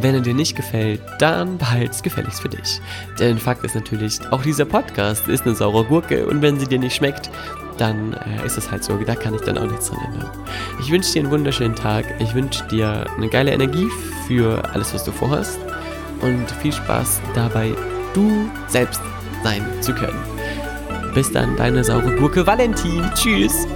Wenn 0.01 0.15
er 0.15 0.21
dir 0.21 0.35
nicht 0.35 0.57
gefällt, 0.57 1.01
dann 1.19 1.59
behalt's 1.59 2.03
gefälligst 2.03 2.41
für 2.41 2.49
dich. 2.49 2.81
Denn 3.19 3.39
Fakt 3.39 3.65
ist 3.65 3.75
natürlich, 3.75 4.21
auch 4.31 4.43
dieser 4.43 4.65
Podcast 4.65 5.29
ist 5.29 5.47
eine 5.47 5.55
saure 5.55 5.85
Gurke 5.85 6.27
und 6.27 6.43
wenn 6.43 6.59
sie 6.59 6.67
dir 6.67 6.79
nicht 6.79 6.97
schmeckt, 6.97 7.31
dann 7.79 8.13
äh, 8.13 8.47
ist 8.47 8.57
es 8.57 8.71
halt 8.71 8.85
so, 8.85 8.97
da 8.97 9.15
kann 9.15 9.35
ich 9.35 9.41
dann 9.43 9.59
auch 9.59 9.67
nichts 9.67 9.89
dran 9.89 10.01
ändern. 10.05 10.31
Ich 10.81 10.91
wünsche 10.91 11.13
dir 11.13 11.23
einen 11.23 11.31
wunderschönen 11.31 11.75
Tag, 11.75 12.07
ich 12.19 12.35
wünsche 12.35 12.65
dir 12.69 13.07
eine 13.17 13.29
geile 13.29 13.53
Energie 13.53 13.89
für 14.27 14.63
alles, 14.73 14.95
was 14.95 15.05
du 15.05 15.13
vorhast 15.13 15.59
und 16.21 16.51
viel 16.63 16.73
Spaß 16.73 17.21
dabei, 17.35 17.73
du 18.15 18.49
selbst 18.69 19.01
sein 19.43 19.65
zu 19.81 19.95
können. 19.95 20.19
Bis 21.15 21.31
dann, 21.31 21.57
deine 21.57 21.85
saure 21.85 22.17
Gurke 22.17 22.47
Valentin. 22.47 23.05
Tschüss. 23.15 23.67